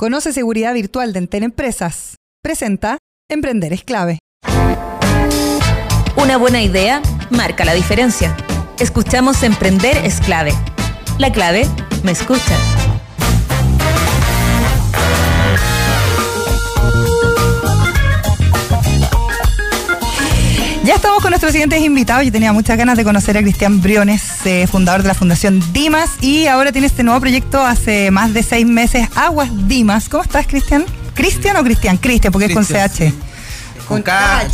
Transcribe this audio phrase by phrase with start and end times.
[0.00, 2.16] Conoce seguridad virtual de Entel Empresas.
[2.42, 2.96] Presenta
[3.28, 4.18] Emprender es clave.
[6.16, 8.34] Una buena idea marca la diferencia.
[8.78, 10.54] Escuchamos Emprender es clave.
[11.18, 11.66] La clave
[12.02, 12.79] me escucha.
[20.90, 22.24] Ya estamos con nuestros siguientes invitados.
[22.24, 26.10] Yo tenía muchas ganas de conocer a Cristian Briones, eh, fundador de la Fundación Dimas,
[26.20, 30.08] y ahora tiene este nuevo proyecto hace más de seis meses, Aguas Dimas.
[30.08, 30.84] ¿Cómo estás, Cristian?
[31.14, 31.96] ¿Cristian o Cristian?
[31.96, 33.14] Cristian, porque es con CH.
[33.86, 34.48] Con K.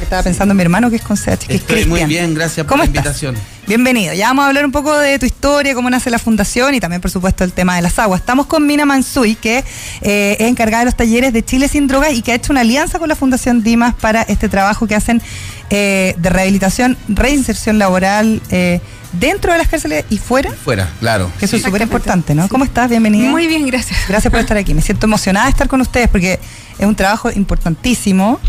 [0.00, 1.88] Estaba pensando en mi hermano que es con CH, que es Estoy Cristian.
[1.90, 3.22] muy bien, gracias por ¿Cómo la estás?
[3.68, 4.14] Bienvenido.
[4.14, 7.02] Ya vamos a hablar un poco de tu historia, cómo nace la fundación y también,
[7.02, 8.20] por supuesto, el tema de las aguas.
[8.20, 9.62] Estamos con Mina Mansui, que
[10.00, 12.62] eh, es encargada de los talleres de Chile sin drogas y que ha hecho una
[12.62, 15.20] alianza con la Fundación Dimas para este trabajo que hacen
[15.68, 18.80] eh, de rehabilitación, reinserción laboral eh,
[19.12, 20.50] dentro de las cárceles y fuera.
[20.50, 21.30] Fuera, claro.
[21.38, 22.48] Que eso es súper importante, ¿no?
[22.48, 22.88] ¿Cómo estás?
[22.88, 23.28] Bienvenida.
[23.28, 23.98] Muy bien, gracias.
[24.08, 24.72] Gracias por estar aquí.
[24.72, 26.40] Me siento emocionada de estar con ustedes porque
[26.78, 28.40] es un trabajo importantísimo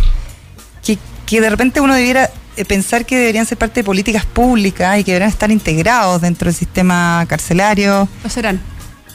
[0.81, 2.29] que, que de repente uno debiera
[2.65, 6.55] pensar que deberían ser parte de políticas públicas y que deberían estar integrados dentro del
[6.55, 8.07] sistema carcelario.
[8.23, 8.59] Lo serán.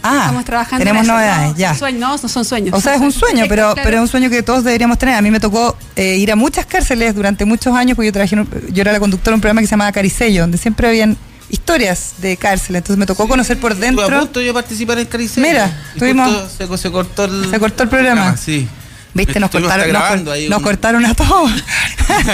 [0.06, 0.78] Ah, Estamos trabajando.
[0.84, 1.12] tenemos en eso.
[1.14, 1.68] novedades, No, ya.
[1.70, 2.74] son sueños, no, no son sueños.
[2.74, 3.80] O sea, es un sueño, pero, claro.
[3.84, 5.14] pero es un sueño que todos deberíamos tener.
[5.14, 8.34] A mí me tocó eh, ir a muchas cárceles durante muchos años, porque yo trabajé,
[8.34, 10.88] en un- yo era la conductora de un programa que se llamaba Caricello, donde siempre
[10.88, 11.16] habían
[11.48, 12.76] historias de cárcel.
[12.76, 14.18] Entonces me tocó conocer por Estuve a dentro.
[14.20, 15.42] punto yo participar en Caricel.
[15.42, 18.36] Mira, tuvimos- Se, se cortó el, Se cortó el programa.
[18.36, 18.68] Sí.
[19.14, 21.50] Viste, nos Estuvimos cortaron, nos, grabando cor- ahí nos un- cortaron a todos.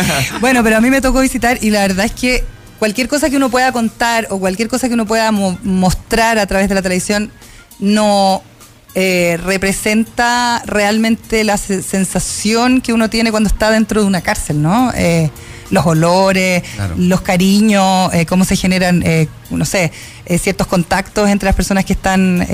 [0.41, 2.45] bueno, pero a mí me tocó visitar y la verdad es que
[2.79, 6.47] cualquier cosa que uno pueda contar o cualquier cosa que uno pueda mo- mostrar a
[6.47, 7.31] través de la televisión
[7.79, 8.43] no
[8.95, 14.61] eh, representa realmente la se- sensación que uno tiene cuando está dentro de una cárcel,
[14.63, 14.93] ¿no?
[14.97, 15.31] Eh,
[15.71, 16.95] los olores, Claro.
[16.99, 19.05] los cariños, eh, cómo se generan,
[19.51, 19.93] no sé,
[20.41, 22.45] ciertos contactos entre las personas que están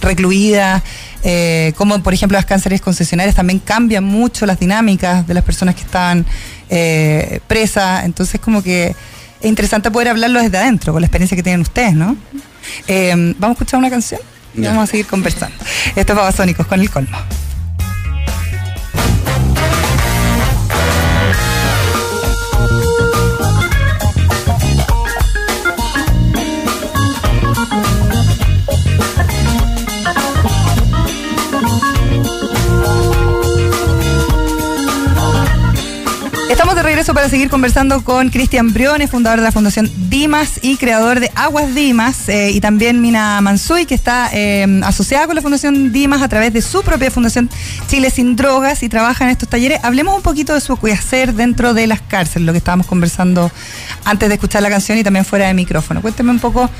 [0.00, 0.82] recluidas,
[1.22, 5.74] eh, cómo, por ejemplo, las cánceres concesionarias también cambian mucho las dinámicas de las personas
[5.74, 6.26] que están
[6.68, 8.04] eh, presas.
[8.04, 8.94] Entonces, como que
[9.40, 12.16] es interesante poder hablarlo desde adentro, con la experiencia que tienen ustedes, ¿no?
[12.86, 14.20] Eh, Vamos a escuchar una canción
[14.54, 15.56] y vamos a seguir conversando.
[15.96, 17.18] Esto es Babasónicos con el colmo.
[37.02, 41.32] Regreso para seguir conversando con Cristian Briones, fundador de la Fundación Dimas y creador de
[41.34, 46.22] Aguas Dimas, eh, y también Mina Mansui, que está eh, asociada con la Fundación Dimas
[46.22, 47.50] a través de su propia Fundación
[47.88, 49.80] Chile Sin Drogas y trabaja en estos talleres.
[49.82, 53.50] Hablemos un poquito de su quehacer dentro de las cárceles, lo que estábamos conversando
[54.04, 56.02] antes de escuchar la canción y también fuera de micrófono.
[56.02, 56.70] Cuénteme un poco,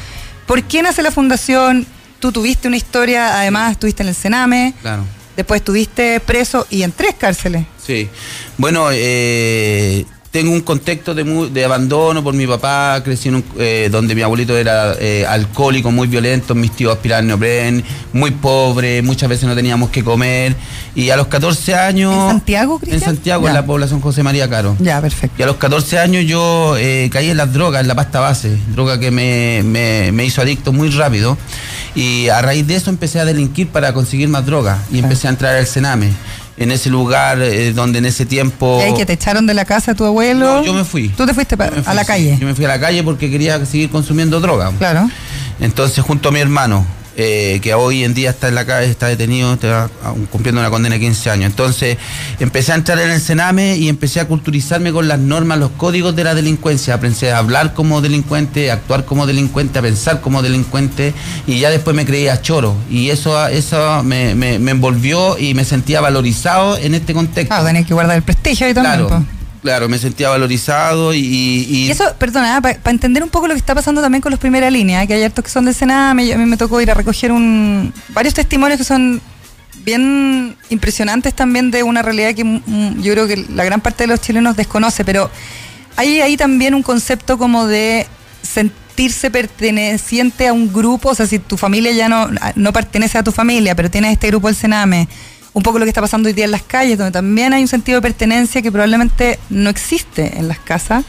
[0.46, 1.84] ¿por qué nace la Fundación?
[2.20, 5.04] Tú tuviste una historia, además estuviste en el Sename, Claro.
[5.36, 7.71] después estuviste preso y en tres cárceles.
[7.86, 8.08] Sí.
[8.58, 13.88] Bueno, eh, tengo un contexto de, de abandono por mi papá, crecí en un, eh,
[13.92, 17.84] donde mi abuelito era eh, alcohólico, muy violento, mis tíos aspiraban neopren,
[18.14, 20.54] muy pobre, muchas veces no teníamos que comer.
[20.94, 22.14] Y a los 14 años...
[22.14, 23.00] ¿En Santiago, Cristian?
[23.00, 24.74] En Santiago, en la población José María Caro.
[24.78, 25.36] Ya, perfecto.
[25.38, 28.56] Y a los 14 años yo eh, caí en las drogas, en la pasta base,
[28.74, 31.36] droga que me, me- me hizo adicto muy rápido.
[31.94, 35.30] Y a raíz de eso empecé a delinquir para conseguir más droga y empecé a
[35.30, 36.08] entrar al Sename.
[36.56, 38.78] En ese lugar eh, donde en ese tiempo...
[38.80, 40.56] ¿Y ahí que te echaron de la casa tu abuelo?
[40.56, 41.08] No, yo me fui.
[41.08, 42.06] ¿Tú te fuiste fui, a la sí.
[42.06, 42.38] calle?
[42.38, 44.70] Yo me fui a la calle porque quería seguir consumiendo droga.
[44.78, 45.08] Claro.
[45.60, 46.86] Entonces, junto a mi hermano,
[47.16, 49.90] eh, que hoy en día está en la calle, está detenido, está
[50.30, 51.50] cumpliendo una condena de 15 años.
[51.50, 51.96] Entonces,
[52.40, 56.16] empecé a entrar en el Sename y empecé a culturizarme con las normas, los códigos
[56.16, 56.94] de la delincuencia.
[56.94, 61.12] Aprendí a hablar como delincuente, a actuar como delincuente, a pensar como delincuente
[61.46, 62.74] y ya después me creía choro.
[62.90, 67.48] Y eso, eso me, me- me envolvió y me sentía valorizado en este contexto.
[67.48, 69.06] Claro, tenés que guardar el prestigio y también.
[69.06, 69.24] Claro.
[69.62, 71.88] Claro, me sentía valorizado y...
[71.90, 75.06] eso, perdona, para entender un poco lo que está pasando también con los primera línea,
[75.06, 77.92] que hay hartos que son de Sename, a mí me tocó ir a recoger un
[78.08, 79.20] varios testimonios que son
[79.84, 84.08] bien impresionantes también de una realidad que mm, yo creo que la gran parte de
[84.08, 85.30] los chilenos desconoce, pero
[85.96, 88.06] hay ahí también un concepto como de
[88.42, 93.22] sentirse perteneciente a un grupo, o sea, si tu familia ya no, no pertenece a
[93.22, 95.08] tu familia, pero tienes este grupo del Sename,
[95.54, 97.68] un poco lo que está pasando hoy día en las calles, donde también hay un
[97.68, 101.04] sentido de pertenencia que probablemente no existe en las casas.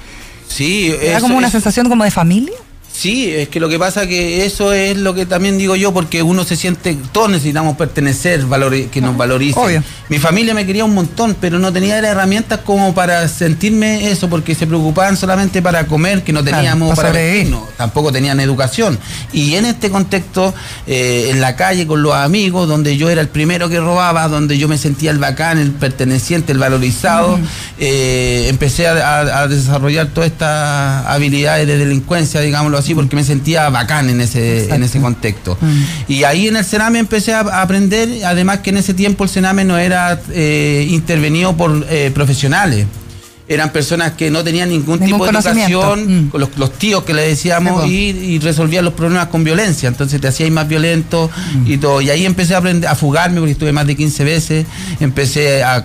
[0.48, 2.54] sí, ¿Te da eso- como una sensación como de familia?
[2.96, 6.22] Sí, es que lo que pasa que eso es lo que también digo yo, porque
[6.22, 9.64] uno se siente, todos necesitamos pertenecer, valori- que nos valoricen.
[9.64, 9.84] Obvio.
[10.10, 14.30] Mi familia me quería un montón, pero no tenía las herramientas como para sentirme eso,
[14.30, 19.00] porque se preocupaban solamente para comer, que no teníamos para vestirnos, tampoco tenían educación.
[19.34, 20.54] Y en este contexto,
[20.86, 24.60] eh, en la calle con los amigos, donde yo era el primero que robaba, donde
[24.60, 27.40] yo me sentía el bacán, el perteneciente, el valorizado,
[27.80, 33.24] eh, empecé a, a- a desarrollar todas estas habilidades de delincuencia, digámoslo así, porque me
[33.24, 34.76] sentía bacán en ese, Exacto.
[34.76, 35.58] en ese contexto.
[35.60, 35.82] Mm.
[36.08, 39.30] Y ahí en el Sename empecé a, a aprender, además que en ese tiempo el
[39.30, 42.86] Sename no era eh, intervenido por eh, profesionales.
[43.46, 46.30] Eran personas que no tenían ningún, Ningún tipo de educación, Mm.
[46.30, 49.90] con los, los tíos que le decíamos, y, y resolvían los problemas con violencia.
[49.90, 51.72] Entonces te hacías más violento Mm.
[51.72, 52.02] y todo.
[52.02, 54.66] Y ahí empecé a aprender a fugarme, porque estuve más de 15 veces.
[55.02, 55.84] Empecé a,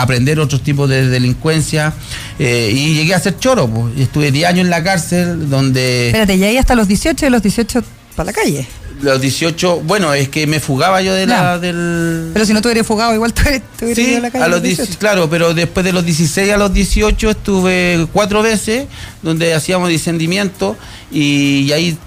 [0.00, 1.94] aprender otros tipos de delincuencia.
[2.38, 3.90] eh, y llegué a ser choro.
[3.96, 7.30] Y Estuve 10 años en la cárcel, donde Espérate, y ahí hasta los 18 y
[7.30, 7.82] los 18
[8.16, 8.66] para la calle.
[9.04, 12.30] Los 18, bueno, es que me fugaba yo de la, del...
[12.32, 14.30] Pero si no te hubieras fugado, igual te hubieras, te hubieras Sí, ido a la
[14.30, 14.44] calle.
[14.44, 14.98] a los los 10 18.
[14.98, 18.86] claro, pero después de los 16 a los 18 estuve cuatro veces
[19.22, 20.76] donde hacíamos discernimiento
[21.12, 21.98] y, y ahí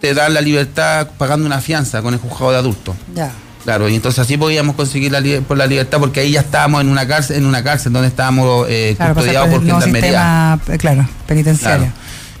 [0.00, 2.94] te dan la libertad pagando una fianza con el juzgado de adultos.
[3.14, 3.30] Ya.
[3.64, 6.88] Claro, y entonces así podíamos conseguir la, por la libertad porque ahí ya estábamos en
[6.88, 10.58] una cárcel, en una cárcel donde estábamos eh, Claro, pasar custodiados por gendarmería.
[10.68, 11.78] eh, claro, penitenciario.
[11.84, 11.92] Claro.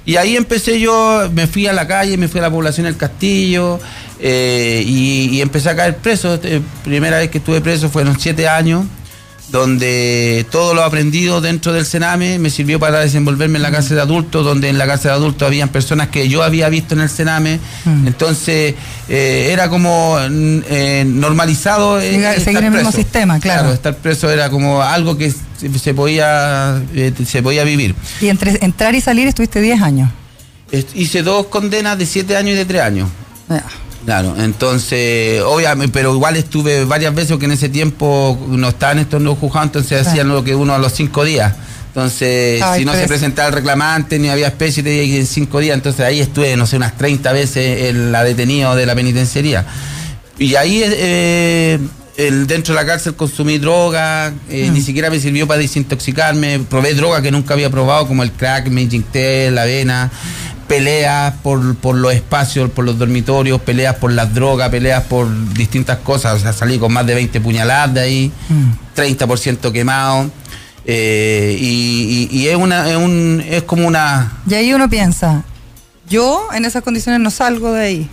[0.06, 2.96] Y ahí empecé yo, me fui a la calle, me fui a la población del
[2.96, 3.78] Castillo
[4.18, 6.38] eh, y, y empecé a caer preso.
[6.42, 8.86] Eh, primera vez que estuve preso fueron siete años,
[9.50, 14.02] donde todo lo aprendido dentro del Sename me sirvió para desenvolverme en la cárcel de
[14.02, 17.08] adultos, donde en la cárcel de adultos habían personas que yo había visto en el
[17.08, 17.58] Sename.
[17.84, 18.06] Mm.
[18.06, 18.74] Entonces
[19.08, 22.00] eh, era como mm, eh, normalizado.
[22.00, 23.72] eh, Seguir- estar seguir el mismo sistema, claro.
[23.72, 25.32] estar preso era como algo que
[25.78, 27.94] se, podía, eh, se podía vivir.
[28.20, 30.10] Y entre entrar y salir estuviste 10 años.
[30.94, 33.08] Hice dos condenas de siete años y de tres años.
[33.48, 33.64] Ya.
[34.04, 39.20] Claro, entonces, obviamente, pero igual estuve varias veces porque en ese tiempo no estaban estos
[39.20, 40.08] nuevos juzgados, entonces Claro.
[40.10, 41.54] hacían lo que uno a los cinco días.
[41.88, 45.74] Entonces, Ay, si no se presentaba el reclamante ni había especie, te en cinco días.
[45.74, 49.66] Entonces ahí estuve, no sé, unas 30 veces en la detenido de la penitenciaría.
[50.38, 51.78] Y ahí eh,
[52.16, 54.72] el, dentro de la cárcel consumí droga, eh, Mm.
[54.74, 56.60] ni siquiera me sirvió para desintoxicarme.
[56.60, 60.10] Probé droga que nunca había probado, como el crack, me inyecté la avena.
[60.70, 65.98] Peleas por, por los espacios, por los dormitorios, peleas por las drogas, peleas por distintas
[65.98, 66.36] cosas.
[66.36, 68.70] O sea, salí con más de 20 puñaladas de ahí, Mm.
[68.94, 70.30] 30% quemado.
[70.86, 74.32] eh, y, y- y es, una, es, un, es como una.
[74.48, 75.42] Y ahí uno piensa,
[76.08, 78.08] yo en esas condiciones no salgo de ahí,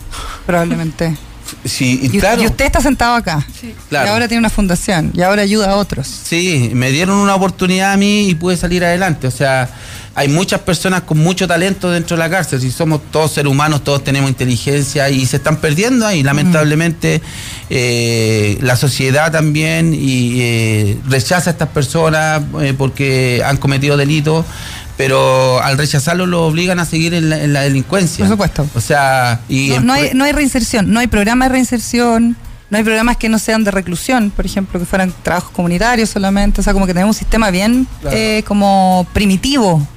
[0.48, 1.16] probablemente.
[1.64, 2.42] Sí, Y, claro.
[2.42, 3.46] y usted está sentado acá.
[3.88, 4.06] Claro.
[4.08, 5.12] Y ahora tiene una fundación.
[5.14, 6.06] Y ahora ayuda a otros.
[6.06, 9.28] Sí, me dieron una oportunidad a mí y pude salir adelante.
[9.28, 9.70] O sea,
[10.18, 12.60] hay muchas personas con mucho talento dentro de la cárcel.
[12.60, 16.24] Si somos todos seres humanos, todos tenemos inteligencia y se están perdiendo ahí.
[16.24, 17.22] Lamentablemente,
[17.70, 24.44] eh, la sociedad también y, eh, rechaza a estas personas eh, porque han cometido delitos.
[24.98, 28.26] Pero al rechazarlo lo obligan a seguir en la, en la delincuencia.
[28.26, 28.68] Por supuesto.
[28.74, 32.36] O sea, y no hay, no hay reinserción, no hay programa de reinserción,
[32.72, 36.62] no hay programas que no sean de reclusión, por ejemplo, que fueran trabajos comunitarios solamente.
[36.62, 38.18] O sea, como que tenemos un sistema bien Claro.
[38.18, 39.88] eh, como primitivo,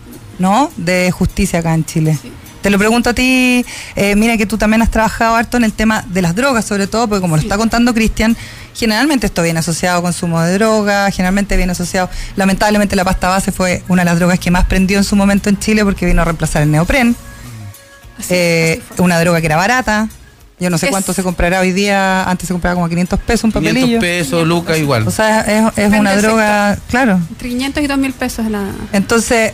[0.41, 0.73] ¿no?
[0.77, 2.19] De justicia acá en Chile.
[2.63, 3.65] Te lo pregunto a ti,
[3.97, 6.87] eh, mira que tú también has trabajado harto en el tema de las drogas, sobre
[6.87, 8.37] todo, porque como lo está contando Cristian,
[8.75, 13.51] generalmente esto viene asociado a consumo de drogas, generalmente viene asociado, lamentablemente la pasta base
[13.53, 16.21] fue una de las drogas que más prendió en su momento en Chile porque vino
[16.21, 17.17] a reemplazar el neopren.
[18.19, 20.09] Así- Eh, así una droga que era barata.
[20.59, 22.25] Yo no sé Es- cuánto se comprará hoy día.
[22.25, 24.01] Antes se compraba como a 500 pesos un 500 papelillo.
[24.01, 25.09] pesos, lucas, igual.
[25.09, 27.19] O sea, es, una droga, claro.
[27.31, 28.65] Entre 500 y 2 mil pesos la...
[28.93, 29.53] Entonces,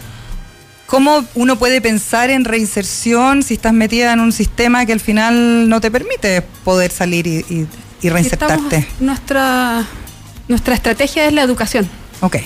[0.86, 5.68] ¿cómo uno puede pensar en reinserción si estás metida en un sistema que al final
[5.68, 7.66] no te permite poder salir y, y-
[8.02, 8.76] y reinsertarte?
[8.78, 9.84] Estamos- nuestra,
[10.48, 11.88] nuestra estrategia es la educación,
[12.20, 12.36] Ok.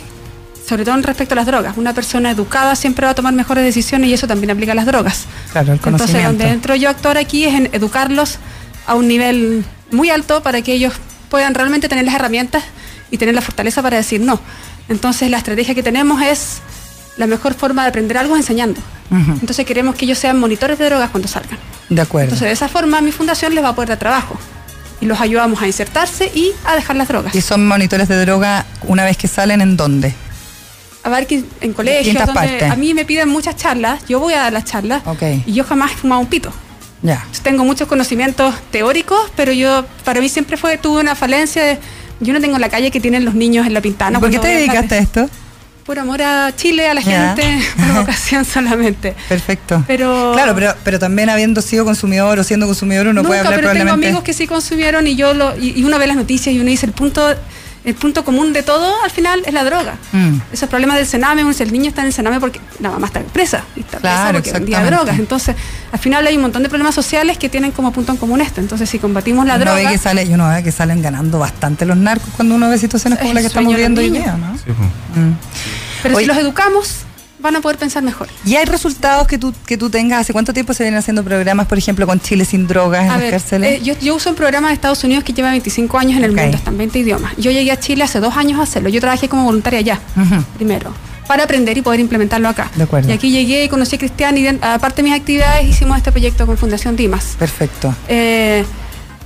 [0.66, 1.76] sobre todo en respecto a las drogas.
[1.76, 4.86] Una persona educada siempre va a tomar mejores decisiones y eso también aplica a las
[4.86, 5.24] drogas.
[5.52, 6.28] Claro, el Entonces, conocimiento.
[6.28, 8.38] donde entro yo actuar aquí es en educarlos
[8.86, 10.94] a un nivel muy alto para que ellos
[11.28, 12.62] puedan realmente tener las herramientas
[13.10, 14.40] y tener la fortaleza para decir no.
[14.88, 16.58] Entonces, la estrategia que tenemos es
[17.20, 18.80] la mejor forma de aprender algo es enseñando.
[19.10, 21.58] Entonces, queremos que ellos sean monitores de drogas cuando salgan.
[21.90, 22.26] De acuerdo.
[22.26, 24.38] Entonces, de esa forma, mi fundación les va a poder dar trabajo
[25.00, 27.34] y los ayudamos a insertarse y a dejar las drogas.
[27.34, 30.14] ¿Y son monitores de droga una vez que salen en dónde?
[31.02, 31.26] A ver,
[31.60, 32.70] en colegios, donde partes.
[32.70, 35.02] a mí me piden muchas charlas, yo voy a dar las charlas
[35.46, 36.52] y yo jamás he fumado un pito.
[37.02, 37.26] Ya.
[37.42, 41.78] Tengo muchos conocimientos teóricos, pero yo, para mí siempre fue, tuve una falencia de,
[42.20, 44.20] yo no tengo la calle que tienen los niños en la pintana.
[44.20, 45.30] ¿Por qué te dedicaste a esto?
[45.90, 47.42] Por amor a Chile, a la gente,
[47.76, 49.16] por vocación solamente.
[49.28, 49.82] Perfecto.
[49.88, 53.70] Pero- Claro, pero, pero también habiendo sido consumidor o siendo consumidor uno puede hablar pero
[53.70, 54.06] tengo probablemente.
[54.06, 56.70] amigos que sí consumieron y yo lo, y, y uno ve las noticias y uno
[56.70, 57.34] dice el punto,
[57.82, 59.94] el punto común de todo al final es la droga.
[60.12, 60.36] Mm.
[60.52, 63.64] Esos problemas del cename, el niño está en el cename porque la mamá está presa
[63.74, 65.18] y está Claro, presa porque vendía drogas.
[65.18, 65.56] Entonces,
[65.90, 68.60] al final hay un montón de problemas sociales que tienen como punto en común esto.
[68.60, 71.38] Entonces, si combatimos la uno droga, ve que sale, y uno ve que salen ganando
[71.38, 74.36] bastante los narcos cuando uno ve situaciones como Es la que estamos viendo hoy día,
[74.36, 74.56] ¿no?
[74.58, 74.70] Sí.
[74.70, 75.79] Mm.
[76.02, 76.96] Pero si los educamos,
[77.38, 78.28] van a poder pensar mejor.
[78.44, 80.20] ¿Y hay resultados que tú, que tú tengas?
[80.20, 83.12] ¿Hace cuánto tiempo se vienen haciendo programas, por ejemplo, con Chile sin drogas en A
[83.14, 83.80] las ver, cárceles?
[83.80, 86.32] eh, yo, yo uso un programa de Estados Unidos que lleva 25 años en el
[86.32, 87.32] mundo, está en 20 idiomas.
[87.38, 88.88] Yo llegué a Chile hace dos años a hacerlo.
[88.90, 90.00] Yo trabajé como voluntaria allá,
[90.56, 90.92] primero,
[91.26, 92.70] para aprender y poder implementarlo acá.
[92.76, 93.08] De acuerdo.
[93.08, 96.12] Y aquí llegué y conocí a Cristian y de- aparte de mis actividades hicimos este
[96.12, 97.36] proyecto con Fundación Dimas.
[97.38, 98.64] Perfecto, Eh,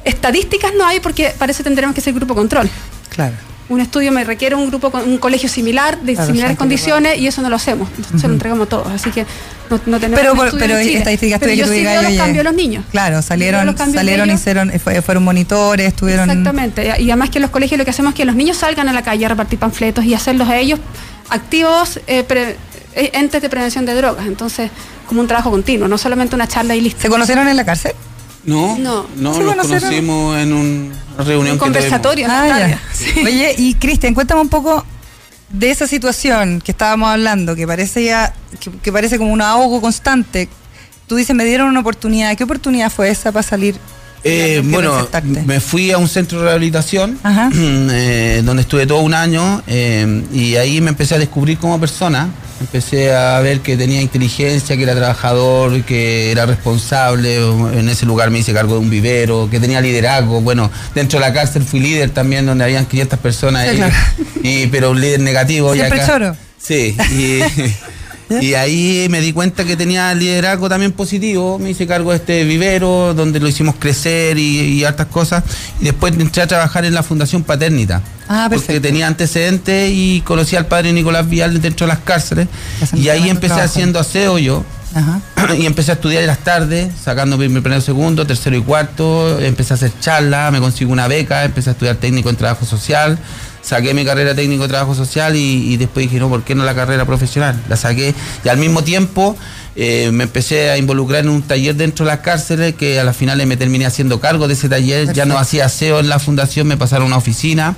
[0.04, 2.70] estadísticas no hay porque parece que tendremos que ser grupo control.
[3.08, 3.34] claro.
[3.68, 7.26] Un estudio me requiere un grupo con un colegio similar, de Claro, similares condiciones, y
[7.26, 7.88] eso no lo hacemos.
[8.20, 8.88] Se lo entregamos todos.
[8.88, 9.22] Así que
[9.70, 10.98] no, no tenemos Pero, por- pero en Chile.
[10.98, 12.84] estadísticas Pero yo sí veo los cambios de los niños.
[12.90, 16.28] Claro, salieron, salieron hicieron, eh, fue- fueron monitores, estuvieron...
[16.28, 16.84] Exactamente.
[17.00, 18.92] Y además que en los colegios lo que hacemos es que los niños salgan a
[18.92, 20.78] la calle a repartir panfletos y hacerlos a ellos
[21.30, 22.56] activos eh, pre-
[22.94, 24.26] eh, entes de prevención de drogas.
[24.26, 24.70] Entonces,
[25.08, 27.00] como un trabajo continuo, no solamente una charla y listo.
[27.00, 27.92] ¿Se conocieron en la cárcel?
[28.46, 29.06] No, No.
[29.16, 32.26] no, Sí, nos conocimos en un- una reunión Un que conversatorio.
[32.28, 32.80] Ah, Natalia.
[33.16, 33.22] ya.
[33.24, 34.84] Oye, y Cristian, cuéntame un poco
[35.50, 39.80] de esa situación que estábamos hablando, que parece ya, que, que parece como un ahogo
[39.80, 40.48] constante.
[41.06, 42.36] Tú dices, me dieron una oportunidad.
[42.36, 43.76] ¿Qué oportunidad fue esa para salir?
[44.26, 45.06] Eh, bueno,
[45.44, 47.18] me fui a un centro de rehabilitación
[47.54, 52.28] eh, donde estuve todo un año eh, y ahí me empecé a descubrir como persona.
[52.60, 57.36] Empecé a ver que tenía inteligencia, que era trabajador, que era responsable.
[57.78, 60.40] En ese lugar me hice cargo de un vivero, que tenía liderazgo.
[60.40, 63.94] Bueno, dentro de la cárcel fui líder también, donde habían 500 personas, Sí, y- claro.
[64.42, 65.74] y, pero un líder negativo.
[65.74, 66.36] y Siempre acá- choro.
[66.56, 67.40] Sí, y,
[68.40, 71.58] y ahí me di cuenta que tenía liderazgo también positivo.
[71.58, 75.44] Me hice cargo de este vivero, donde lo hicimos crecer y, y hartas cosas.
[75.80, 78.02] Y después entré a trabajar en la Fundación Paternita.
[78.28, 82.48] Ah, porque tenía antecedentes y conocí al padre Nicolás Vial dentro de las cárceles.
[82.94, 83.70] Y ahí empecé trabajo.
[83.70, 84.64] haciendo aseo yo.
[84.94, 85.20] Ajá.
[85.58, 89.74] y empecé a estudiar en las tardes, sacando mi primero, segundo, tercero y cuarto, empecé
[89.74, 93.18] a hacer charlas, me consigo una beca, empecé a estudiar técnico en trabajo social,
[93.64, 96.64] saqué mi carrera técnico en trabajo social y, y después dije, no, ¿por qué no
[96.64, 97.60] la carrera profesional?
[97.68, 99.36] La saqué y al mismo tiempo
[99.76, 103.16] eh, me empecé a involucrar en un taller dentro de las cárceles que a las
[103.16, 106.68] finales me terminé haciendo cargo de ese taller, ya no hacía aseo en la fundación,
[106.68, 107.74] me pasaron a una oficina.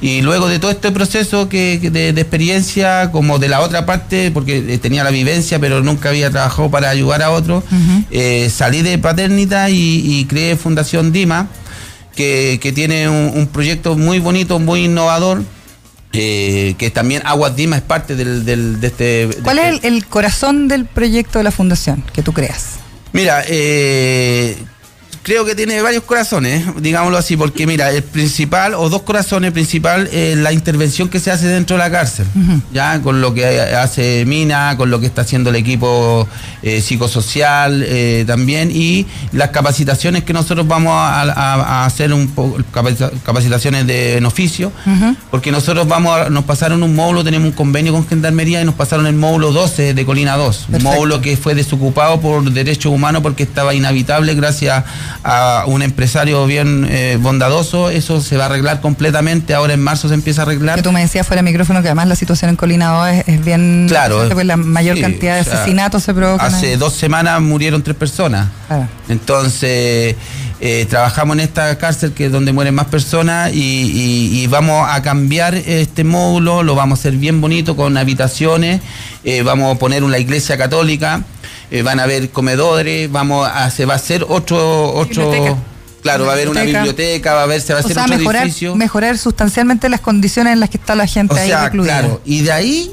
[0.00, 4.30] Y luego de todo este proceso que, de, de experiencia, como de la otra parte,
[4.32, 7.64] porque eh, tenía la vivencia, pero nunca había trabajado para ayudar a otros,
[8.10, 11.48] eh, salí de Paternita y, y creé Fundación Dima,
[12.18, 15.44] que, que tiene un, un proyecto muy bonito, muy innovador,
[16.12, 19.04] eh, que también Aguas Dima es parte del, del- de este...
[19.28, 22.70] de ¿Cuál este- es el, el corazón del proyecto de la fundación que tú creas?
[23.12, 24.56] Mira, eh,
[25.22, 30.08] creo que tiene varios corazones, digámoslo así, porque mira, el principal, o dos corazones, principal,
[30.12, 32.26] es la intervención que se hace dentro de la cárcel,
[32.72, 36.26] ya con lo que hace Mina, con lo que está haciendo el equipo
[36.62, 42.28] eh, psicosocial eh, también, y las capacitaciones que nosotros vamos a, a- a hacer un
[42.72, 44.72] capacita- capacitaciones de, en oficio,
[45.30, 48.74] porque nosotros vamos a- nos pasaron un módulo, tenemos un convenio con Gendarmería y nos
[48.76, 50.94] pasaron el módulo 12 de Colina 2, un Perfecto.
[50.94, 54.84] módulo que fue desocupado por derechos humanos porque estaba inhabitable gracias a
[55.66, 60.14] un empresario bien eh, bondadoso, eso se va a arreglar completamente, ahora en marzo se
[60.14, 60.76] empieza a arreglar.
[60.76, 63.28] Que tú me decías fuera de micrófono que además la situación en Colina 2 es,
[63.28, 63.86] es bien...
[63.88, 64.28] Claro.
[64.32, 66.46] pues la mayor sí, cantidad de o sea, asesinatos se provocan.
[66.46, 66.76] Hace ahí.
[66.76, 68.48] dos semanas murieron tres personas.
[68.66, 68.88] Claro.
[69.08, 70.16] Entonces,
[70.60, 74.86] eh, trabajamos en esta cárcel que es donde mueren más personas y, y- y vamos
[74.90, 78.80] a cambiar este módulo, lo vamos a hacer bien bonito con habitaciones,
[79.24, 81.22] eh, vamos a poner una iglesia católica,
[81.70, 85.56] eh, van a haber comedores, vamos a, se va a hacer otro, otro Biblioteca.
[86.02, 87.34] claro, va a haber una Biblioteca.
[87.34, 88.74] va a haber, se va a O hacer sea, otro mejorar, edificio.
[88.76, 91.98] mejorar sustancialmente las condiciones en las que está la gente O ahí sea, recluida.
[92.00, 92.92] claro, y de ahí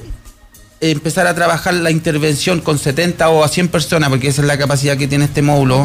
[0.81, 4.57] empezar a trabajar la intervención con 70 o a 100 personas, porque esa es la
[4.57, 5.83] capacidad que tiene este módulo,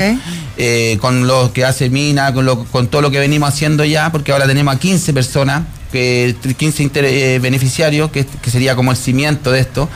[0.59, 4.11] eh, con lo que hace Mina, con, lo, con todo lo que venimos haciendo ya,
[4.13, 8.91] porque ahora tenemos a 15 personas, que 15 inter- eh, beneficiarios, que, que sería como
[8.91, 9.89] el cimiento de esto,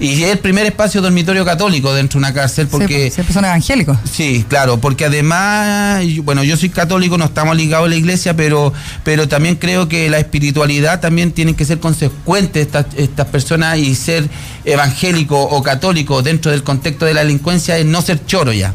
[0.00, 3.10] y es el primer espacio dormitorio católico dentro de una cárcel, Sí, porque...
[3.10, 3.98] siempre son evangélicos.
[4.10, 8.72] Sí, claro, porque además, bueno, yo soy católico, no estamos ligados a la iglesia, pero,
[9.04, 13.94] pero también creo que la espiritualidad también tienen que ser consecuentes estas, estas personas y
[13.94, 14.28] ser
[14.64, 18.74] evangélico o católico dentro del contexto de la delincuencia es no ser choro ya.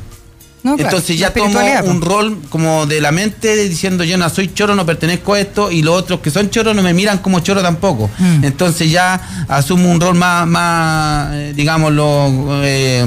[0.63, 4.53] No, claro, Entonces ya tomo un rol como de la mente diciendo yo no soy
[4.53, 7.39] choro, no pertenezco a esto y los otros que son choros no me miran como
[7.39, 8.09] choro tampoco.
[8.17, 8.43] Mm.
[8.43, 13.05] Entonces ya asumo un rol más, más eh, digámoslo, eh,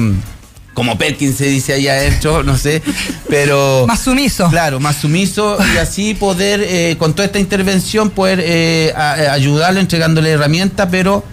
[0.73, 2.81] como Perkins se dice ahí adentro, no sé,
[3.29, 3.83] pero...
[3.87, 4.47] Más sumiso.
[4.49, 9.33] Claro, más sumiso y así poder, eh, con toda esta intervención, poder eh, a- a
[9.33, 11.23] ayudarlo entregándole herramientas, pero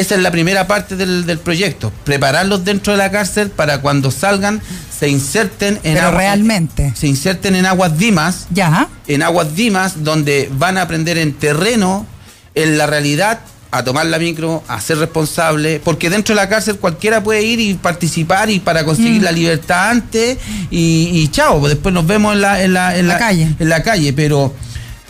[0.00, 4.10] esa es la primera parte del, del proyecto, prepararlos dentro de la cárcel para cuando
[4.10, 4.60] salgan
[4.98, 6.92] se inserten en Pero agua- realmente.
[6.96, 8.88] se inserten en aguas dimas, Ya.
[9.06, 12.06] en aguas dimas donde van a aprender en terreno,
[12.54, 13.40] en la realidad,
[13.72, 17.60] a tomar la micro, a ser responsable, porque dentro de la cárcel cualquiera puede ir
[17.60, 19.24] y participar y para conseguir Mm.
[19.24, 20.38] la libertad antes
[20.72, 23.54] y, y chao, pues después nos vemos en la, en la, en La calle.
[23.60, 24.52] En la calle, pero,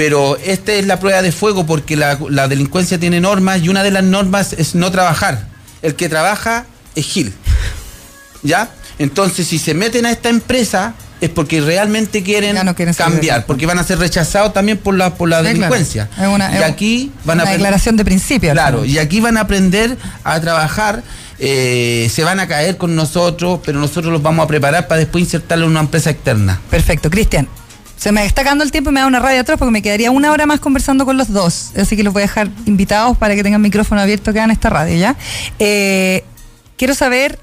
[0.00, 3.83] pero esta es la prueba de fuego porque la, la delincuencia tiene normas y una
[3.83, 5.45] de las normas es no trabajar.
[5.83, 6.64] El que trabaja
[6.95, 7.35] es Gil.
[8.42, 8.71] ¿Ya?
[8.99, 13.78] Entonces, si se meten a esta empresa es porque realmente quieren, no cambiar, porque van
[13.78, 15.54] a ser rechazados también por la, por la Sí, claro.
[15.59, 16.09] delincuencia.
[16.19, 18.52] Es una- y aquí van una a aprender- declaración de principio.
[18.52, 21.02] Claro, y aquí van a aprender a trabajar,
[21.38, 25.23] eh, se van a caer con nosotros, pero nosotros los vamos a preparar para después
[25.25, 26.59] insertarlo en una empresa externa.
[26.71, 27.47] Perfecto, Cristian.
[28.00, 30.11] Se me está acabando el tiempo y me da una radio atrás porque me quedaría
[30.11, 31.73] una hora más conversando con los dos.
[31.76, 34.71] Así que los voy a dejar invitados para que tengan micrófono abierto que hagan esta
[34.71, 35.16] radio, ¿ya?
[35.59, 36.25] Eh,
[36.78, 37.38] quiero saber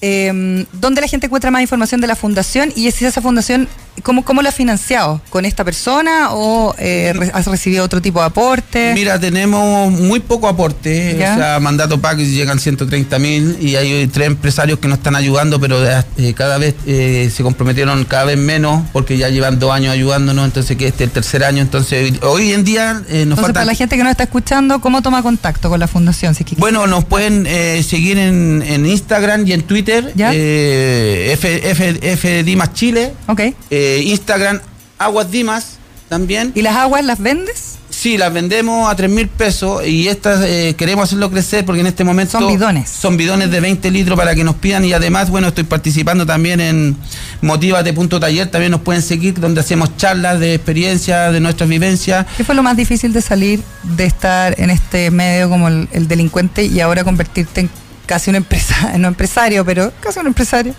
[0.00, 3.68] eh, dónde la gente encuentra más información de la fundación y si esa fundación,
[4.02, 5.20] ¿cómo, cómo la ha financiado?
[5.30, 8.92] ¿Con esta persona o eh, re- has recibido otro tipo de aporte?
[8.94, 11.34] Mira, tenemos muy poco aporte, ¿Ya?
[11.34, 15.60] o sea, mandato PAC llegan 130 mil y hay tres empresarios que nos están ayudando,
[15.60, 19.92] pero eh, cada vez eh, se comprometieron cada vez menos porque ya llevan dos años
[19.92, 23.52] ayudándonos, entonces que este es el tercer año, entonces hoy, en día eh, nos Entonces,
[23.54, 26.34] para la gente que no está escuchando, ¿cómo toma contacto con la fundación?
[26.34, 30.30] Si es que- Bueno, nos pueden eh, seguir en, en Instagram y en Twitter, ¿Ya?
[30.34, 33.40] eh, F, F, F Dimas Chile, ok.
[33.70, 34.60] eh, Instagram
[34.98, 35.78] Aguas Dimas
[36.08, 36.52] también.
[36.54, 37.76] ¿Y las aguas las vendes?
[37.88, 41.86] Sí, las vendemos a 3 mil pesos y estas eh, queremos hacerlo crecer porque en
[41.86, 42.38] este momento...
[42.38, 42.90] Son bidones.
[42.90, 46.60] Son bidones de 20 litros para que nos pidan y además, bueno, estoy participando también
[46.60, 46.96] en
[47.40, 52.26] Motivate.taller, también nos pueden seguir donde hacemos charlas de experiencia, de nuestras vivencias.
[52.36, 56.06] ¿Qué fue lo más difícil de salir de estar en este medio como el, el
[56.06, 57.70] delincuente y ahora convertirte en
[58.04, 60.74] casi un empresa, no empresario, pero casi un empresario?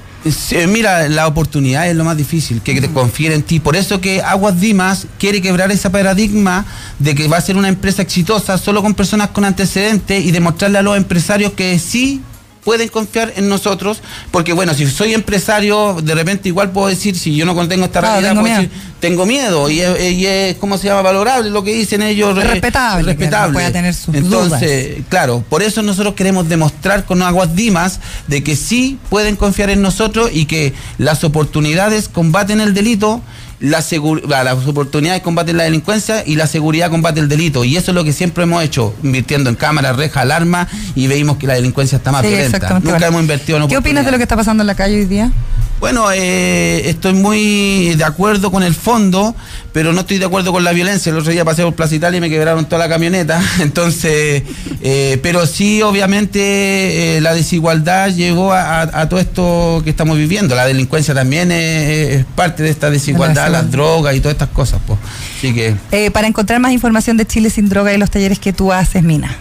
[0.67, 3.59] Mira, la oportunidad es lo más difícil, que te confíen en ti.
[3.59, 6.65] Por eso que Aguas Dimas quiere quebrar ese paradigma
[6.99, 10.79] de que va a ser una empresa exitosa solo con personas con antecedentes y demostrarle
[10.79, 12.21] a los empresarios que sí
[12.67, 17.33] pueden confiar en nosotros, porque bueno, si soy empresario, de repente igual puedo decir, si
[17.33, 18.73] yo no contengo esta Claro, realidad, tengo puedo miedo.
[18.73, 21.01] decir, tengo miedo, y es, y es, ¿cómo se llama?
[21.01, 22.37] Valorable lo que dicen ellos.
[22.37, 23.53] Es respetable, respetable.
[23.53, 28.57] pueda tener sus Entonces, claro, por eso nosotros queremos demostrar con Aguas Dimas de que
[28.57, 33.21] sí pueden confiar en nosotros y que las oportunidades combaten el delito,
[33.59, 33.83] la
[34.27, 37.63] las oportunidades combaten la delincuencia y la seguridad combate el delito.
[37.63, 41.37] Y eso es lo que siempre hemos hecho, invirtiendo en cámaras, rejas, alarmas y veimos
[41.37, 42.59] que la delincuencia está más Sí, violenta.
[42.59, 44.97] Nunca Bueno, hemos invertido en ¿Qué opinas de lo que está pasando en la calle
[44.97, 45.31] hoy día?
[45.79, 49.35] Bueno, eh, estoy muy de acuerdo con el fondo,
[49.73, 51.11] pero no estoy de acuerdo con la violencia.
[51.11, 53.39] El otro día pasé por Plaza Italia y me quebraron toda la camioneta.
[53.59, 54.41] Entonces,
[54.81, 60.17] eh, pero sí, obviamente, eh, la desigualdad llegó a, a- a todo esto que estamos
[60.17, 60.55] viviendo.
[60.55, 63.61] La delincuencia también es, es parte de esta desigualdad, desigualdad.
[63.63, 64.79] las drogas y todas estas cosas.
[64.87, 64.97] Pues.
[65.37, 68.51] Así que, Eh, para encontrar más información de Chile sin droga y los talleres que
[68.51, 69.35] tú haces, Mina.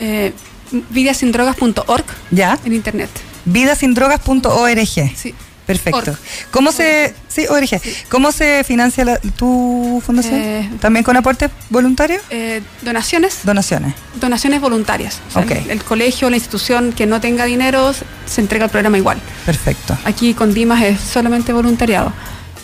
[0.00, 0.32] Eh,
[0.90, 2.58] vidasindrogas.org ¿Ya?
[2.64, 3.10] en internet.
[3.44, 4.86] Vidasindrogas.org.
[5.16, 5.34] Sí.
[5.66, 5.96] Perfecto.
[6.10, 6.18] Org.
[6.50, 7.80] ¿Cómo se, sí, ORG.
[8.10, 10.34] ¿Cómo se financia la- tu fundación?
[10.34, 12.20] Eh, ¿También con aportes voluntarios?
[12.28, 13.94] Eh, donaciones, Donaciones.
[14.20, 15.20] donaciones voluntarias.
[15.28, 15.52] O sea, Ok.
[15.52, 17.94] el, el colegio, la institución que no tenga dinero
[18.26, 19.18] se entrega al programa igual.
[19.46, 19.96] Perfecto.
[20.04, 22.12] Aquí con Dimas es solamente voluntariado.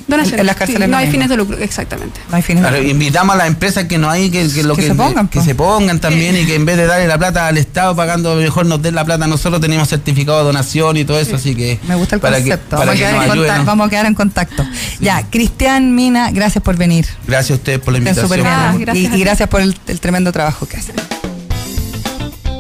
[0.09, 0.41] Donaciones.
[0.41, 1.13] En las cárceles no hay mismo.
[1.13, 2.21] fines de lucro, exactamente.
[2.31, 2.63] No hay fines.
[2.63, 5.29] claro, invitamos a las empresas que no hay, que, que lo Que que, se pongan,
[5.29, 5.45] que po.
[5.45, 8.67] se pongan también y que en vez de darle la plata al Estado pagando, mejor
[8.67, 9.61] nos den la plata nosotros.
[9.61, 11.79] Tenemos certificado de donación y todo eso, así que.
[11.87, 12.77] Me gusta el para que- concepto.
[12.77, 13.65] para vamos, a que quedar nos en ayuden, conta- ¿no?
[13.67, 14.67] vamos a quedar en contacto.
[15.01, 17.07] Ya, Cristian, Mina, gracias por venir.
[17.27, 18.47] Gracias a ustedes por la invitación.
[18.47, 19.21] Ah, Y- gracias y, ti.
[19.21, 20.95] gracias por el, el tremendo trabajo que hacen.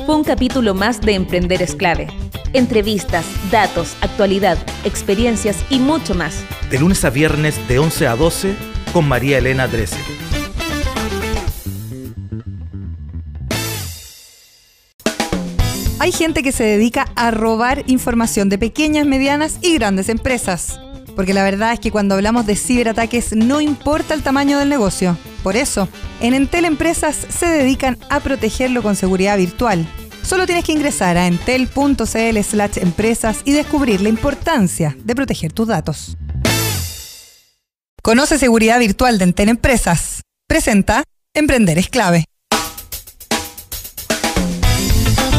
[0.06, 2.08] Fue un capítulo más de Emprender es clave.
[2.52, 6.44] Entrevistas, datos, actualidad, experiencias y mucho más.
[6.68, 8.54] de lunes a viernes de 11 a 12
[8.92, 10.00] con María Elena Dressel.
[16.00, 20.80] Hay gente que se dedica a robar información de pequeñas, medianas y grandes empresas.
[21.14, 25.16] Porque la verdad es que cuando hablamos de ciberataques no importa el tamaño del negocio.
[25.44, 25.88] Por eso,
[26.20, 29.86] en Entel Empresas se dedican a protegerlo con seguridad virtual.
[30.22, 35.68] Solo tienes que ingresar a entel.cl slash empresas y descubrir la importancia de proteger tus
[35.68, 36.16] datos.
[38.02, 40.22] Conoce seguridad virtual de Entel Empresas.
[40.48, 41.04] Presenta
[41.34, 42.24] Emprender es clave.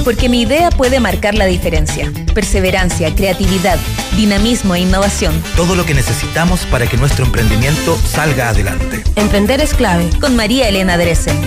[0.03, 2.11] Porque mi idea puede marcar la diferencia.
[2.33, 3.77] Perseverancia, creatividad,
[4.15, 5.33] dinamismo e innovación.
[5.55, 9.03] Todo lo que necesitamos para que nuestro emprendimiento salga adelante.
[9.15, 10.09] Emprender es clave.
[10.19, 11.39] Con María Elena Dresen.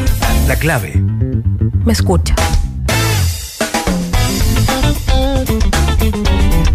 [0.47, 0.94] La clave.
[1.85, 2.35] Me escucha.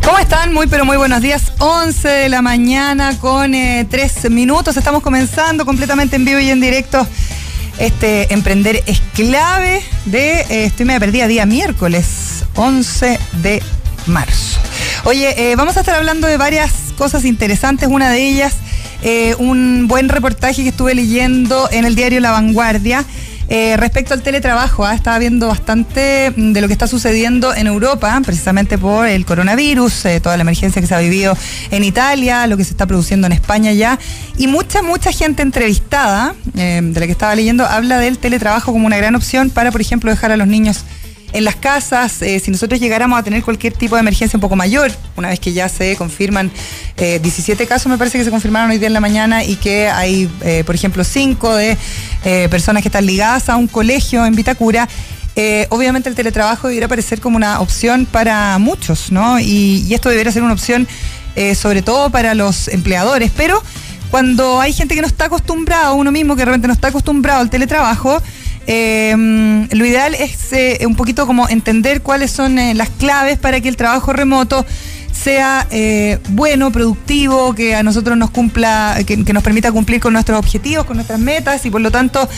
[0.09, 0.51] ¿Cómo están?
[0.55, 1.53] Muy pero muy buenos días.
[1.59, 4.75] 11 de la mañana con 3 minutos.
[4.75, 7.05] Estamos comenzando completamente en vivo y en directo.
[7.77, 13.61] Este Emprender es clave de, eh, estoy media perdida, día miércoles 11 de
[14.07, 14.59] marzo.
[15.03, 17.87] Oye, eh, vamos a estar hablando de varias cosas interesantes.
[17.87, 18.55] Una de ellas,
[19.03, 23.05] eh, un buen reportaje que estuve leyendo en el diario La Vanguardia
[23.51, 24.93] eh, respecto al teletrabajo, ¿ah?
[24.93, 30.05] estaba viendo bastante mm, de lo que está sucediendo en Europa, precisamente por el coronavirus,
[30.05, 31.35] eh, toda la emergencia que se ha vivido
[31.71, 33.97] en Italia, lo que se está produciendo en España ya,
[34.37, 38.85] y mucha, mucha gente entrevistada, eh, de la que estaba leyendo, habla del teletrabajo como
[38.85, 40.85] una gran opción para, por ejemplo, dejar a los niños
[41.33, 44.55] en las casas, eh, si nosotros llegáramos a tener cualquier tipo de emergencia un poco
[44.55, 46.51] mayor, una vez que ya se confirman
[46.97, 49.89] eh, 17 casos, me parece que se confirmaron hoy día en la mañana y que
[49.89, 51.77] hay, eh, por ejemplo, 5 de
[52.25, 54.87] eh, personas que están ligadas a un colegio en Vitacura.
[55.35, 59.39] eh, obviamente el teletrabajo debería parecer como una opción para muchos, ¿no?
[59.39, 60.87] Y, esto debería ser una opción
[61.35, 63.63] eh, sobre todo para los empleadores, pero
[64.11, 67.39] cuando hay gente que no está acostumbrado, uno mismo que de repente no está acostumbrado
[67.39, 68.21] al teletrabajo,
[68.71, 69.15] eh,
[69.71, 73.67] lo ideal es eh, un poquito como entender cuáles son eh, las claves para que
[73.67, 74.63] el trabajo remoto
[75.11, 80.37] sea eh, bueno, productivo, que a nosotros nos cumpla, que, nos permita cumplir con nuestros
[80.37, 82.29] objetivos, con nuestras metas y por lo tanto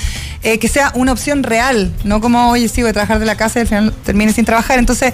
[0.42, 3.60] que sea una opción real, no como oye, sí, voy a trabajar de la casa
[3.60, 4.80] y al final termine sin trabajar.
[4.80, 5.14] Entonces,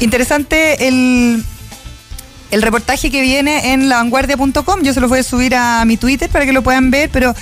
[0.00, 1.42] interesante el,
[2.50, 4.82] el reportaje que viene en lavanguardia.com.
[4.82, 7.34] Yo se los voy a subir a mi Twitter para que lo puedan ver, pero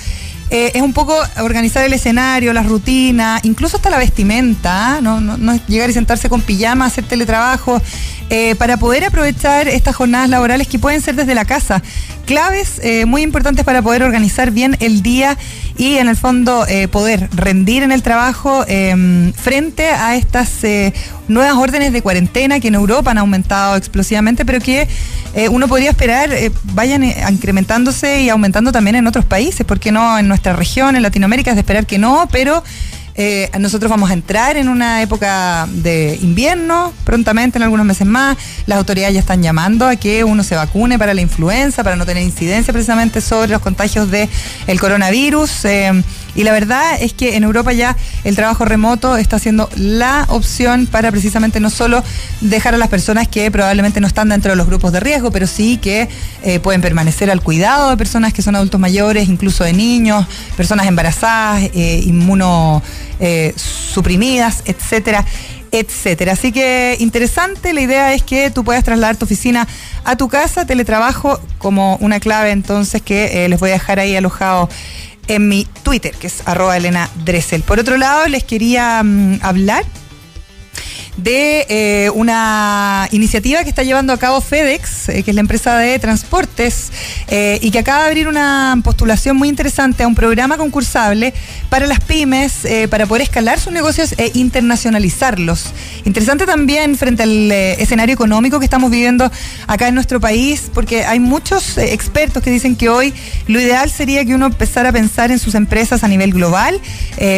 [0.49, 5.01] eh, es un poco organizar el escenario, las rutinas, incluso hasta la vestimenta, ¿ah?
[5.01, 7.81] no, no, llegar y sentarse con pijama, hacer teletrabajo,
[8.29, 11.81] eh, para poder aprovechar estas jornadas laborales que pueden ser desde la casa.
[12.25, 15.37] Claves eh, muy importantes para poder organizar bien el día
[15.77, 20.49] y en el fondo poder rendir en el trabajo eh, frente a estas
[21.27, 24.87] nuevas órdenes de cuarentena que en Europa han aumentado explosivamente, pero que
[25.51, 26.31] uno podría esperar
[26.73, 31.51] vayan incrementándose y aumentando también en otros países, porque no en nuestra región, en Latinoamérica,
[31.51, 32.63] es de esperar que no, pero
[33.19, 38.37] eh, nosotros vamos a entrar en una época de invierno prontamente, en algunos meses más.
[38.67, 42.05] Las autoridades ya están llamando a que uno se vacune para la influenza, para no
[42.05, 44.29] tener incidencia precisamente sobre los contagios del
[44.67, 45.65] el coronavirus.
[45.65, 46.03] eh,
[46.37, 50.85] y la verdad es que en Europa ya el trabajo remoto está siendo la opción
[50.85, 52.03] para precisamente no solo
[52.41, 55.47] dejar a las personas que probablemente no están dentro de los grupos de riesgo, pero
[55.47, 56.07] sí que
[56.43, 60.85] eh, pueden permanecer al cuidado de personas que son adultos mayores, incluso de niños, personas
[60.85, 62.83] embarazadas, eh, inmuno
[63.19, 63.55] eh,
[64.65, 65.25] etcétera
[65.69, 66.31] etcétera.
[66.31, 69.67] Así que interesante, la idea es que tú puedas trasladar tu oficina
[70.05, 74.69] a tu casa, teletrabajo como una clave entonces que les voy a dejar ahí alojado
[75.27, 77.63] en mi Twitter, que es arroba Elena Dressel.
[77.63, 79.83] Por otro lado, les quería mm, hablar
[81.17, 85.77] de eh, una iniciativa que está llevando a cabo FedEx, eh, que es la empresa
[85.77, 86.91] de transportes,
[87.27, 91.33] eh, y que acaba de abrir una postulación muy interesante a un programa concursable
[91.69, 95.73] para las pymes, para poder escalar sus negocios e internacionalizarlos.
[96.05, 99.29] Interesante también frente al escenario económico que estamos viviendo
[99.65, 103.13] acá en nuestro país, porque hay muchos expertos que dicen que hoy
[103.47, 106.79] lo ideal sería que uno empezara a pensar en sus empresas a nivel global,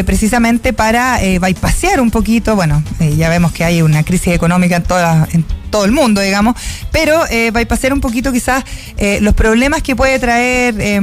[0.06, 2.84] precisamente para bypassear un poquito, bueno,
[3.18, 6.55] ya vemos que hay una crisis económica en, toda, en todo el mundo, digamos,
[6.91, 8.63] pero eh, bypassear un poquito quizás
[8.97, 10.99] eh, los problemas que puede traer eh,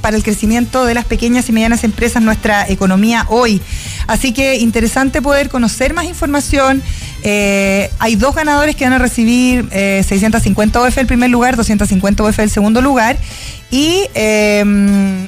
[0.00, 3.60] para el crecimiento de las pequeñas y medianas empresas nuestra economía hoy.
[4.06, 6.82] Así que interesante poder conocer más información.
[7.22, 12.22] Eh, hay dos ganadores que van a recibir eh, 650 OF el primer lugar, 250
[12.22, 13.16] OF el segundo lugar.
[13.70, 14.64] Y eh,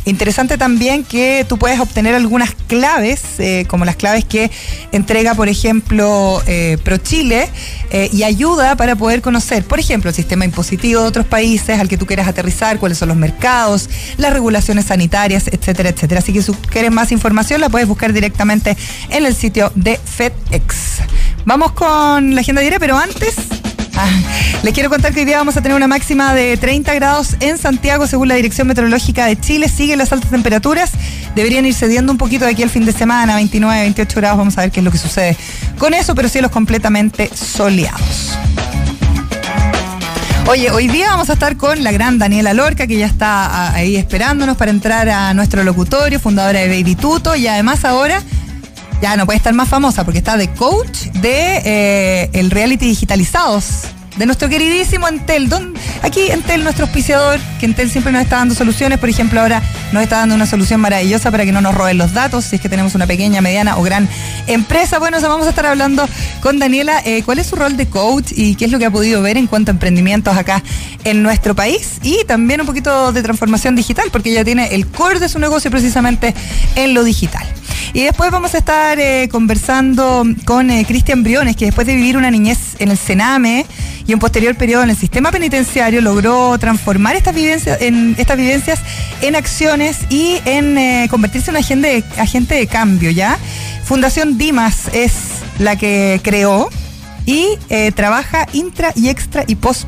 [0.04, 4.48] interesante también que tú puedes obtener algunas claves, eh, como las claves que
[4.92, 7.48] entrega, por ejemplo, eh, ProChile,
[7.90, 11.88] eh, y ayuda para poder conocer, por ejemplo, el sistema impositivo de otros países al
[11.88, 16.20] que tú quieras aterrizar, cuáles son los mercados, las regulaciones sanitarias, etcétera, etcétera.
[16.20, 18.76] Así que si quieres más información, la puedes buscar directamente
[19.10, 21.02] en el sitio de FedEx.
[21.44, 23.34] Vamos con la agenda diaria, pero antes
[24.00, 24.08] Ah,
[24.62, 27.58] les quiero contar que hoy día vamos a tener una máxima de 30 grados en
[27.58, 29.68] Santiago, según la Dirección Meteorológica de Chile.
[29.68, 30.92] Siguen las altas temperaturas.
[31.34, 34.56] deberían ir cediendo un poquito de aquí al fin de semana, 29, 28 grados, vamos
[34.56, 35.36] a ver qué es lo que sucede
[35.78, 38.38] con eso, pero cielos completamente soleados.
[40.48, 43.74] Oye, hoy día vamos a estar con la gran Daniela Lorca, que ya está ah,
[43.74, 48.22] ahí esperándonos para entrar a nuestro locutorio, fundadora de Baby Tuto, y además ahora
[49.02, 53.88] ya no puede estar más famosa porque está de coach de eh, el reality digitalizados
[54.16, 55.50] de nuestro queridísimo Entel.
[55.50, 58.98] Don, aquí Entel, nuestro auspiciador, que Entel siempre nos está dando soluciones.
[58.98, 62.12] Por ejemplo, ahora nos está dando una solución maravillosa para que no nos roben los
[62.12, 64.08] datos, si es que tenemos una pequeña, mediana o gran
[64.46, 64.98] empresa.
[64.98, 66.08] Bueno, vamos a estar hablando
[66.40, 67.00] con Daniela.
[67.04, 69.36] eh, ¿Cuál es su rol de coach y qué es lo que ha podido ver
[69.36, 70.62] en cuanto a emprendimientos acá
[71.04, 71.98] en nuestro país?
[72.02, 75.70] Y también un poquito de transformación digital, porque ella tiene el core de su negocio
[75.70, 76.34] precisamente
[76.74, 77.46] en lo digital.
[77.92, 82.16] Y después vamos a estar eh, conversando con eh, Cristian Briones, que después de vivir
[82.16, 83.66] una niñez en el Sename
[84.08, 88.80] y un posterior periodo en el sistema penitenciario, logró transformar estas vivencias en, estas vivencias
[89.20, 93.38] en acciones y en eh, convertirse en un agente agente de cambio, ¿ya?
[93.84, 95.12] Fundación Dimas es
[95.58, 96.70] la que creó
[97.26, 99.86] y eh, trabaja intra y extra y post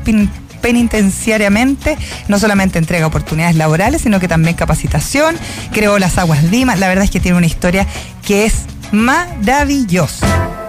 [0.61, 5.35] penitenciariamente, no solamente entrega oportunidades laborales, sino que también capacitación,
[5.73, 7.87] creó las aguas Dimas, la verdad es que tiene una historia
[8.23, 8.53] que es
[8.91, 10.60] maravillosa.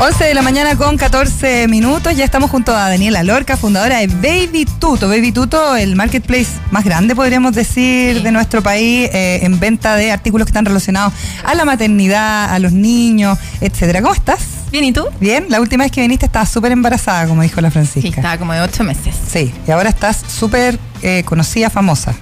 [0.00, 2.16] 11 de la mañana con 14 minutos.
[2.16, 5.08] Ya estamos junto a Daniela Lorca, fundadora de Baby Tuto.
[5.08, 10.12] Baby Tuto, el marketplace más grande, podríamos decir, de nuestro país, eh, en venta de
[10.12, 11.12] artículos que están relacionados
[11.44, 14.00] a la maternidad, a los niños, etcétera.
[14.00, 14.38] ¿Cómo estás?
[14.70, 15.04] Bien, ¿y tú?
[15.18, 18.08] Bien, la última vez que viniste estabas súper embarazada, como dijo la Sí, Francisca.
[18.20, 19.16] estaba como de ocho meses.
[19.32, 22.14] Sí, y ahora estás súper eh, conocida, famosa.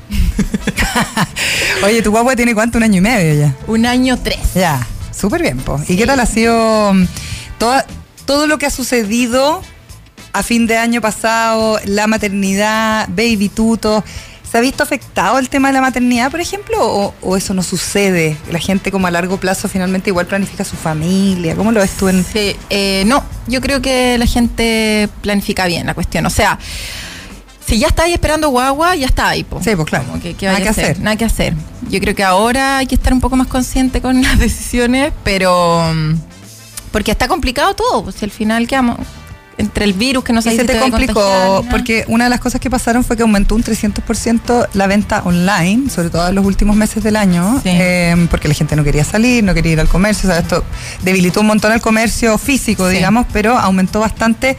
[1.84, 3.54] Oye, tu guagua tiene cuánto, un año y medio ya.
[3.66, 4.38] Un año tres.
[4.54, 5.78] Ya, súper bien, po.
[5.88, 7.04] ¿Y qué tal ha sido mm,
[7.58, 7.86] toda-
[8.24, 9.62] todo lo que ha sucedido
[10.32, 14.04] a fin de año pasado, la maternidad, baby tuto?
[14.50, 16.76] ¿Se ha visto afectado el tema de la maternidad, por ejemplo?
[16.80, 18.36] ¿O, o eso no sucede?
[18.50, 21.56] La gente como a largo plazo finalmente igual planifica su familia.
[21.56, 22.24] ¿Cómo lo ves tú en...?
[22.24, 26.26] Sí, eh, no, yo creo que la gente planifica bien la cuestión.
[26.26, 26.58] O sea,
[27.66, 29.42] si ya estáis esperando guagua, ya está ahí.
[29.42, 29.60] po.
[29.62, 30.04] Sí, pues claro.
[30.06, 31.00] Como que, ¿qué Nada que hacer.
[31.00, 31.54] Nada que hacer.
[31.90, 35.92] Yo creo que ahora hay que estar un poco más consciente con las decisiones, pero...
[35.92, 36.14] mm,
[36.96, 38.04] Porque está complicado todo.
[38.04, 38.96] Pues si al final quedamos
[39.58, 42.58] entre el virus que no Y sé se te complicó, porque una de las cosas
[42.58, 46.74] que pasaron fue que aumentó un 300% la venta online, sobre todo en los últimos
[46.74, 47.68] meses del año, Sí.
[47.70, 50.64] eh, porque la gente no quería salir, no quería ir al comercio, o sea, esto
[51.02, 52.96] debilitó un montón el comercio físico, Sí.
[52.96, 54.56] digamos, pero aumentó bastante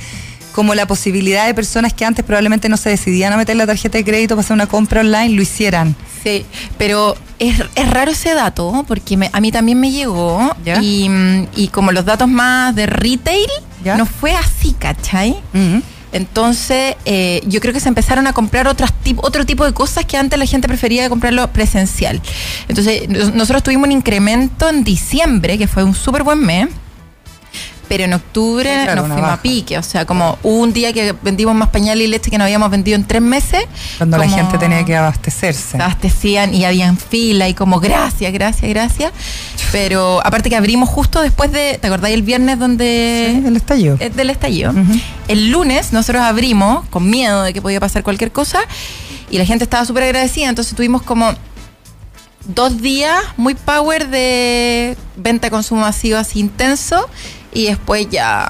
[0.52, 3.98] como la posibilidad de personas que antes probablemente no se decidían a meter la tarjeta
[3.98, 5.96] de crédito para hacer una compra online, lo hicieran.
[6.24, 6.46] Sí,
[6.78, 10.82] pero es, es raro ese dato, porque me- a mí también me llegó ¿Ya?
[10.82, 13.48] y, mm, y como los datos más de retail,
[13.84, 13.96] ¿Ya?
[13.98, 15.36] no fue así, ¿cachai?
[16.14, 20.06] Entonces, eh, yo creo que se empezaron a comprar otras tip- otro tipo de cosas
[20.06, 22.22] que antes la gente prefería comprarlo presencial.
[22.68, 26.68] Entonces, nos- nosotros tuvimos un incremento en diciembre, que fue un súper buen mes.
[27.88, 29.34] Pero en octubre Sí, claro, nos fuimos baja.
[29.34, 32.38] a pique, o sea, como hubo un día que vendimos más pañal y leche que
[32.38, 33.64] no habíamos vendido en tres meses.
[33.98, 35.78] Cuando la gente tenía que abastecerse.
[35.78, 39.12] se abastecían y habían fila y como gracias, gracias, gracias.
[39.72, 43.98] Pero aparte que abrimos justo después de, ¿te acordáis el viernes donde Sí, el estallido.
[44.00, 44.74] eh, del estallido?
[45.28, 48.60] El lunes nosotros abrimos con miedo de que podía pasar cualquier cosa
[49.30, 51.34] y la gente estaba súper agradecida, entonces tuvimos como
[52.48, 57.10] dos días muy power de venta consumo masivo así intenso
[57.58, 58.48] y después ya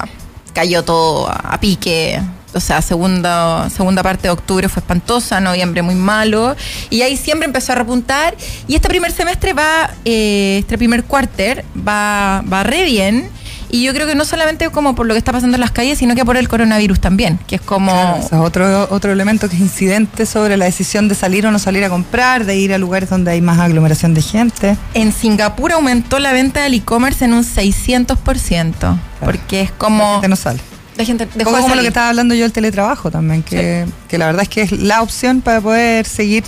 [0.54, 2.20] cayó todo a, pique.
[2.54, 6.58] O sea, segunda, segunda parte de octubre fue espantosa, noviembre muy malo.
[6.89, 8.36] Y ahí siempre empezó a repuntar.
[8.67, 13.30] Y este primer semestre va, eh, este primer quarter va, va re bien.
[13.69, 15.97] Y yo creo que no solamente como por lo que está pasando en las calles,
[15.99, 17.91] sino que por el coronavirus también, que es como...
[17.91, 21.51] Claro, ese es otro, otro elemento que es incidente sobre la decisión de salir o
[21.51, 24.77] no salir a comprar, de ir a lugares donde hay más aglomeración de gente.
[24.93, 30.12] En Singapur aumentó la venta del e-commerce en un 600%, porque es La como...
[30.13, 30.60] gente no sale.
[30.95, 33.86] La gente dejó poco de como lo que estaba hablando yo del teletrabajo también, que,
[34.08, 36.43] que la verdad es que es la opción para poder seguir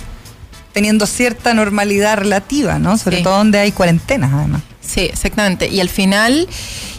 [0.72, 2.96] teniendo cierta normalidad relativa, ¿no?
[2.98, 3.22] Sobre Sí.
[3.22, 4.62] todo donde hay cuarentenas, además.
[4.92, 5.68] Sí, exactamente.
[5.68, 6.48] Y al final,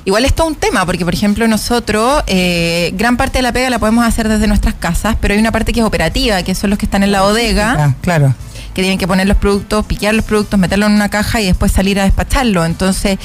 [0.05, 3.69] igual es todo un tema, porque por ejemplo nosotros, eh, gran parte de la pega
[3.69, 6.69] la podemos hacer desde nuestras casas, pero hay una parte que es operativa, que son
[6.69, 8.33] los que están en la bodega, Ah, claro.
[8.73, 11.73] que tienen que poner los productos, piquear los productos, meterlos en una caja y después
[11.73, 12.63] salir a despacharlo.
[12.63, 13.17] Entonces,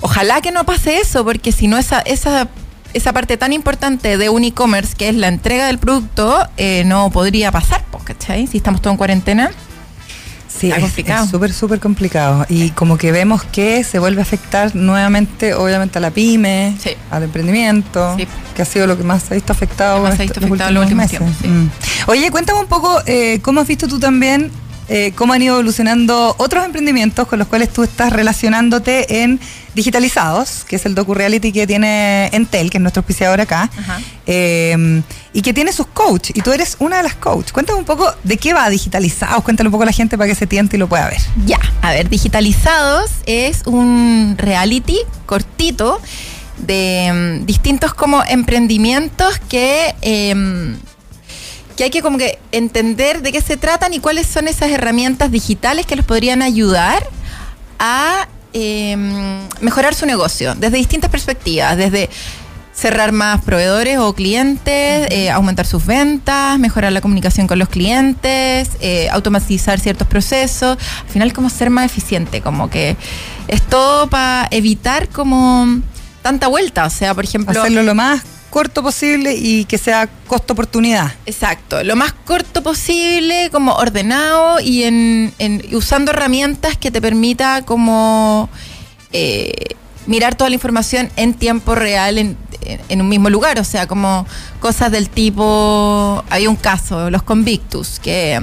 [0.00, 2.46] ojalá que no pase eso, porque si no esa, esa,
[2.94, 7.10] esa parte tan importante de un e-commerce, que es la entrega del producto, eh, no
[7.10, 8.46] podría pasar, ¿cachai?
[8.46, 9.50] Si estamos todos en cuarentena.
[10.58, 11.24] Sí, es- complicado.
[11.24, 12.44] es súper, súper complicado.
[12.48, 16.90] Y como que vemos que se vuelve a afectar nuevamente, obviamente, a la pyme, Sí.
[17.10, 18.26] al emprendimiento, Sí.
[18.54, 20.82] que ha sido lo que más se ha visto afectado, más ha visto afectado los
[20.82, 21.48] últimos tiempos, sí.
[21.48, 21.70] Mm.
[22.08, 24.50] Oye, cuéntame un poco eh, cómo has visto tú también,
[24.92, 29.38] eh, cómo han ido evolucionando otros emprendimientos con los cuales tú estás relacionándote en
[29.72, 33.70] Digitalizados, que es el docu-reality que tiene Entel, que es nuestro auspiciador acá,
[34.26, 35.00] eh,
[35.32, 37.52] y que tiene sus coach, y tú eres una de las coach.
[37.52, 40.34] Cuéntame un poco de qué va Digitalizados, cuéntale un poco a la gente para que
[40.34, 41.20] se tiente y lo pueda ver.
[41.46, 46.00] Ya, a ver, Digitalizados es un reality cortito
[46.58, 50.76] de mm, distintos como emprendimientos que, em,
[51.80, 55.30] que hay que como que entender de qué se tratan y cuáles son esas herramientas
[55.30, 57.02] digitales que los podrían ayudar
[57.78, 62.10] a em, mejorar su negocio desde distintas perspectivas, desde
[62.74, 68.72] cerrar más proveedores o clientes, eh, aumentar sus ventas, mejorar la comunicación con los clientes,
[68.80, 72.98] eh, automatizar ciertos procesos, al final como ser más eficiente, como que
[73.48, 75.80] es todo para evitar como
[76.20, 77.58] tanta vuelta, o sea, por ejemplo...
[77.58, 81.12] Hacerlo lo más corto posible y que sea costo-oportunidad.
[81.26, 87.62] Exacto, lo más corto posible, como ordenado y en, en- usando herramientas que te permita
[87.64, 88.48] como
[89.12, 89.52] eh,
[90.06, 92.36] mirar toda la información en tiempo real en,
[92.88, 94.26] en- un mismo lugar, o sea, como
[94.60, 98.40] cosas del tipo, hay un caso, los Convictus, que,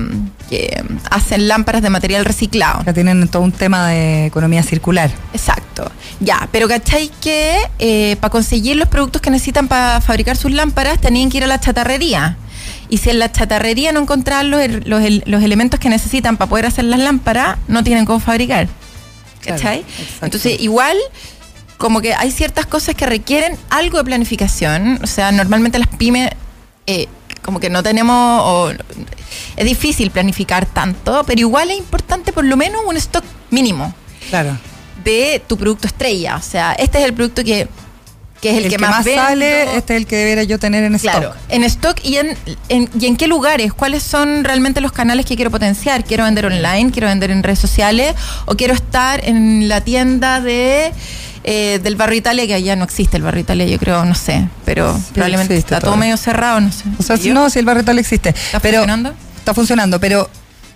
[0.50, 2.84] que hacen lámparas de material reciclado.
[2.86, 5.12] Ya tienen todo un tema de economía circular.
[5.34, 5.92] Exacto.
[6.20, 11.30] Ya, pero ¿cachai que para conseguir los productos que necesitan para fabricar sus lámparas tenían
[11.30, 12.38] que ir a la chatarrería?
[12.90, 16.66] Y si en la chatarrería no encontraban los, los los elementos que necesitan para poder
[16.66, 18.68] hacer las lámparas, no tienen cómo fabricar.
[19.46, 19.86] ¿Cachai?
[20.22, 20.98] Entonces, igual,
[21.78, 25.00] como que hay ciertas cosas que requieren algo de planificación.
[25.04, 26.32] O sea, normalmente las pymes,
[26.88, 27.08] eh,
[27.44, 28.72] como que no tenemos, o-
[29.56, 33.94] es difícil planificar tanto, pero igual es importante por lo menos un stock mínimo
[34.30, 34.58] Claro.
[35.04, 36.36] de tu producto estrella.
[36.36, 37.68] O sea, este es el producto que,
[38.42, 39.22] que es el, que, más, vendo.
[39.22, 41.38] sale, este es el que debería yo tener en Claro, stock.
[41.50, 42.38] en stock y en,
[42.70, 46.04] en- y en qué lugares, cuáles son realmente los canales que quiero potenciar.
[46.04, 48.14] Quiero vender online, quiero vender en redes sociales
[48.46, 50.92] o quiero estar en la tienda de
[51.50, 54.48] eh, del barrio Italia, que allá no existe el barrio Italia, yo creo, no sé,
[54.66, 56.06] pero probablemente existe está todo todavía.
[56.08, 56.84] medio cerrado, no sé.
[57.00, 57.34] O sea, ¿Y yo?
[57.34, 58.30] no, si el barretal existe.
[58.30, 59.14] ¿Está pero, funcionando?
[59.40, 60.30] Está funcionando, pero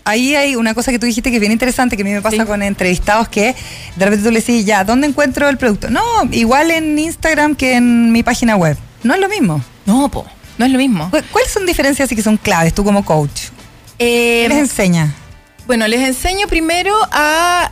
[0.05, 2.21] ahí hay una cosa que tú dijiste que es bien interesante, que a mí me
[2.21, 2.43] pasa Sí.
[2.45, 3.53] con entrevistados, que
[3.97, 5.89] de repente tú le decís, ya, ¿dónde encuentro el producto?
[5.89, 8.77] No, igual en Instagram que en mi página web.
[9.03, 9.61] No es lo mismo.
[9.85, 10.25] No, po,
[10.57, 11.09] no es lo mismo.
[11.11, 13.49] ¿Cu- ¿Cuáles son diferencias y que son claves tú como coach?
[13.99, 15.13] Eh, ¿Qué les enseña?
[15.67, 17.71] Bueno, les enseño primero a.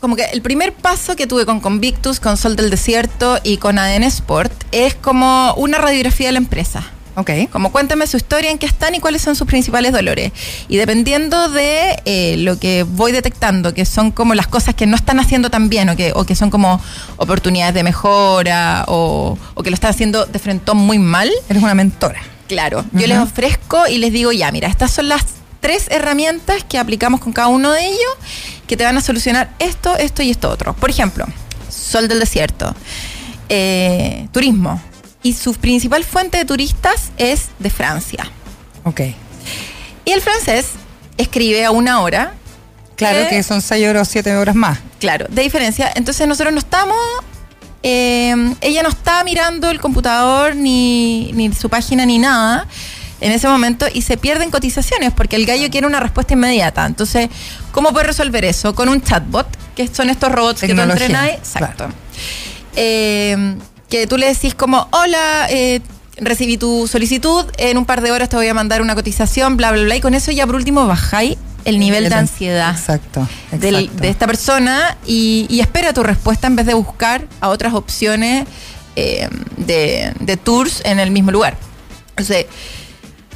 [0.00, 3.78] Como que el primer paso que tuve con Convictus, con Sol del Desierto y con
[3.78, 6.92] ADN Sport es como una radiografía de la empresa.
[7.16, 7.30] Ok.
[7.50, 10.30] Como cuéntame su historia, en qué están y cuáles son sus principales dolores.
[10.68, 14.94] Y dependiendo de eh, lo que voy detectando, que son como las cosas que no
[14.94, 16.80] están haciendo tan bien o que, o que son como
[17.16, 21.74] oportunidades de mejora o, o que lo están haciendo de frente muy mal, Eres una
[21.74, 22.20] mentora.
[22.46, 25.24] Claro, yo les ofrezco y les digo, ya, mira, estas son las
[25.60, 28.16] tres herramientas que aplicamos con cada uno de ellos
[28.68, 30.74] que te van a solucionar esto, esto y esto otro.
[30.74, 31.26] Por ejemplo,
[31.68, 32.72] Sol del Desierto,
[33.48, 34.80] eh, turismo.
[35.22, 38.30] Y su principal fuente de turistas es de Francia.
[38.84, 39.00] Ok.
[40.04, 40.66] Y el francés
[41.16, 42.34] escribe a una hora.
[42.94, 44.78] Claro que son 6 horas o 7 horas más.
[45.00, 45.90] Claro, de diferencia.
[45.94, 46.96] Entonces nosotros no estamos,
[47.82, 52.66] eh, ella no está mirando el computador ni, ni su página ni nada
[53.20, 56.86] en ese momento y se pierden cotizaciones porque el gallo quiere una respuesta inmediata.
[56.86, 57.28] Entonces,
[57.72, 58.74] ¿cómo puede resolver eso?
[58.74, 61.28] Con un chatbot, que son estos robots que tú entrenas.
[61.30, 61.88] Exacto.
[62.76, 63.56] Eh,
[63.88, 65.80] que tú le decís como, hola, eh,
[66.18, 69.72] recibí tu solicitud, en un par de horas te voy a mandar una cotización, bla,
[69.72, 69.96] bla, bla.
[69.96, 73.26] Y con eso ya por último bajáis el nivel de ansiedad Exacto.
[73.52, 77.74] del- de esta persona y, y espera tu respuesta en vez de buscar a otras
[77.74, 78.46] opciones
[78.96, 81.56] eh, de, de tours en el mismo lugar.
[82.10, 82.46] Entonces,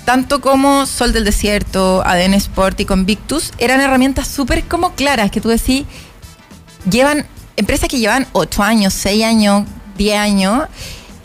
[0.05, 5.41] tanto como Sol del Desierto, ADN Sport y Convictus eran herramientas súper como claras que
[5.41, 5.85] tú decís,
[6.91, 10.65] llevan, empresas que llevan 8 años, 6 años, 10 años,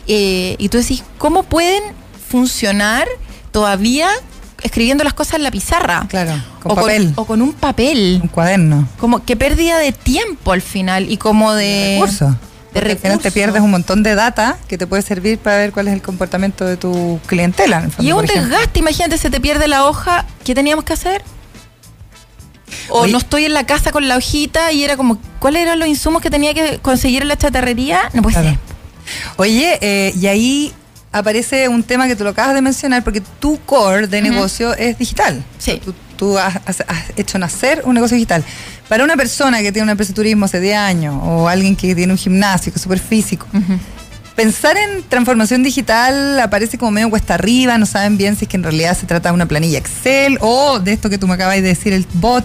[0.06, 1.82] eh, y tú decís, ¿cómo pueden
[2.28, 3.06] funcionar
[3.50, 4.08] todavía
[4.62, 6.06] escribiendo las cosas en la pizarra?
[6.08, 7.12] Claro, con o papel.
[7.16, 8.88] o con un papel Un cuaderno.
[8.98, 12.34] como que pérdida de tiempo al final y como de recursos.
[12.72, 13.32] De Porque al final te recursos.
[13.32, 16.64] pierdes un montón de data que te puede servir para ver cuál es el comportamiento
[16.64, 17.78] de tu clientela.
[17.78, 20.84] en el fondo, y es un desgaste imagínate se te pierde la hoja ¿qué teníamos
[20.84, 21.22] que hacer?
[22.90, 23.12] o Oye.
[23.12, 26.20] no estoy en la casa con la hojita y era como ¿cuáles eran los insumos
[26.20, 28.10] que tenía que conseguir en la chatarrería?
[28.12, 28.48] no puede Claro.
[28.50, 28.58] ser
[29.38, 30.72] Oye, eh, y ahí
[31.12, 34.98] aparece un tema que tú lo acabas de mencionar, porque tu core de negocio es
[34.98, 35.42] digital.
[35.58, 35.80] Sí.
[35.82, 36.84] Tú tú has, has-
[37.16, 38.44] hecho nacer un negocio digital.
[38.88, 41.94] Para una persona que tiene una empresa de turismo hace 10 años o alguien que
[41.94, 43.46] tiene un gimnasio que es súper físico,
[44.36, 48.56] pensar en transformación digital aparece como medio cuesta arriba, no saben bien si es que
[48.56, 51.56] en realidad se trata de una planilla Excel o de esto que tú me acabas
[51.56, 52.44] de decir, el bot.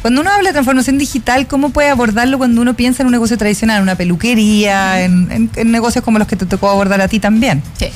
[0.00, 3.36] Cuando uno habla de transformación digital, ¿cómo puede abordarlo cuando uno piensa en un negocio
[3.36, 7.20] tradicional, una peluquería, en, en- en negocios como los que te tocó abordar a ti
[7.20, 7.62] también?
[7.78, 7.86] Sí.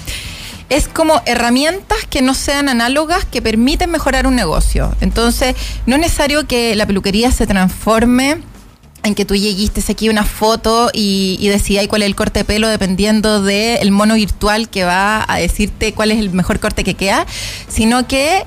[0.71, 4.95] Es como herramientas que no sean análogas que permiten mejorar un negocio.
[5.01, 5.55] Entonces,
[5.85, 8.39] no es necesario que la peluquería se transforme
[9.03, 12.45] en que tú lleguiste aquí una foto y, y decidáis cuál es el corte de
[12.45, 16.95] pelo dependiendo del mono virtual que va a decirte cuál es el mejor corte que
[16.95, 17.27] queda,
[17.68, 18.45] sino que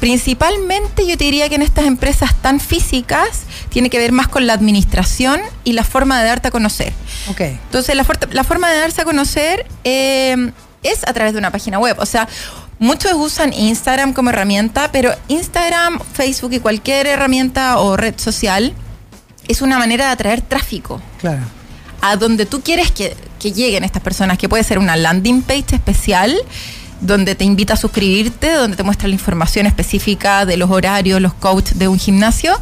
[0.00, 4.46] principalmente yo te diría que en estas empresas tan físicas tiene que ver más con
[4.46, 6.92] la administración y la forma de darte a conocer.
[7.28, 7.40] Ok.
[7.40, 10.52] Entonces, la forma de darse a conocer eh,
[10.82, 11.96] es a través de una página web.
[11.98, 12.28] O sea,
[12.78, 18.72] muchos usan Instagram como herramienta, pero Instagram, Facebook y cualquier herramienta o red social
[19.48, 21.40] es una manera de atraer tráfico Claro.
[22.02, 25.74] a donde tú quieres que, que lleguen estas personas, que puede ser una landing page
[25.74, 26.36] especial
[27.00, 31.32] donde te invita a suscribirte, donde te muestra la información específica de los horarios, los
[31.32, 32.58] coaches de un gimnasio,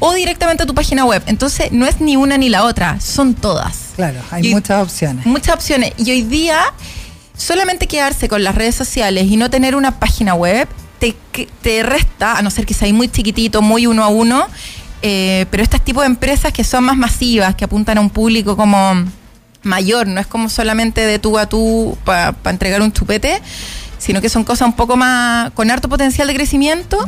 [0.00, 1.22] o directamente a tu página web.
[1.26, 3.90] Entonces, no es ni una ni la otra, son todas.
[3.94, 5.24] Claro, hay Y- muchas opciones.
[5.26, 5.92] Muchas opciones.
[5.96, 6.58] Y hoy día,
[7.38, 10.68] solamente quedarse con las redes sociales y no tener una página web,
[10.98, 11.16] te,
[11.62, 14.46] te resta, a no ser que seas muy chiquitito, muy uno a uno,
[15.00, 18.56] eh, pero este tipo de empresas que son más masivas, que apuntan a un público
[18.56, 19.04] como
[19.62, 23.40] mayor, no es como solamente de tú a tú para entregar un chupete,
[23.98, 26.98] sino que son cosas un poco más con harto potencial de crecimiento,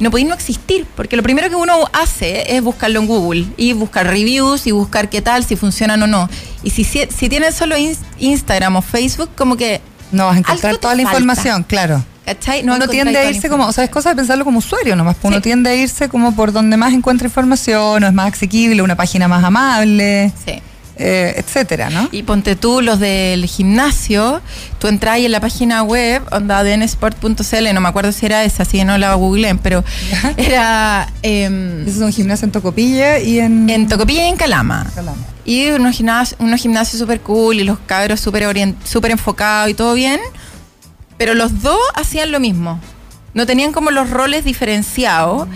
[0.00, 3.72] no podéis no existir, porque lo primero que uno hace es buscarlo en Google y
[3.74, 6.28] buscar reviews y buscar qué tal, si funcionan o no.
[6.62, 9.80] Y si, si, si tienes solo ins- Instagram o Facebook, como que...
[10.12, 11.18] No vas a encontrar toda la falta.
[11.18, 12.04] información, claro.
[12.24, 12.62] ¿Cachai?
[12.62, 15.16] No uno tiende a irse como, o sea, es cosa de pensarlo como usuario nomás,
[15.16, 15.42] pues uno Sí.
[15.42, 19.28] tiende a irse como por donde más encuentra información, o es más asequible, una página
[19.28, 20.54] más amable, Sí.
[20.96, 22.08] Eh, etcétera, ¿no?
[22.12, 24.40] Y ponte tú los del gimnasio,
[24.78, 28.62] tú entras ahí en la página web, onda dnsport.cl, no me acuerdo si era esa,
[28.62, 29.82] así que no la googleen, pero
[30.36, 33.68] era Ese es un gimnasio en Tocopilla y en...
[33.68, 34.86] en Tocopilla y en Calama.
[34.94, 35.16] Calama.
[35.44, 38.46] Y unos gimnasios, unos gimnasios súper cool y los cabros súper
[38.84, 40.20] súper enfocados y todo bien.
[41.18, 42.80] Pero los dos hacían lo mismo.
[43.34, 45.46] No tenían como los roles diferenciados.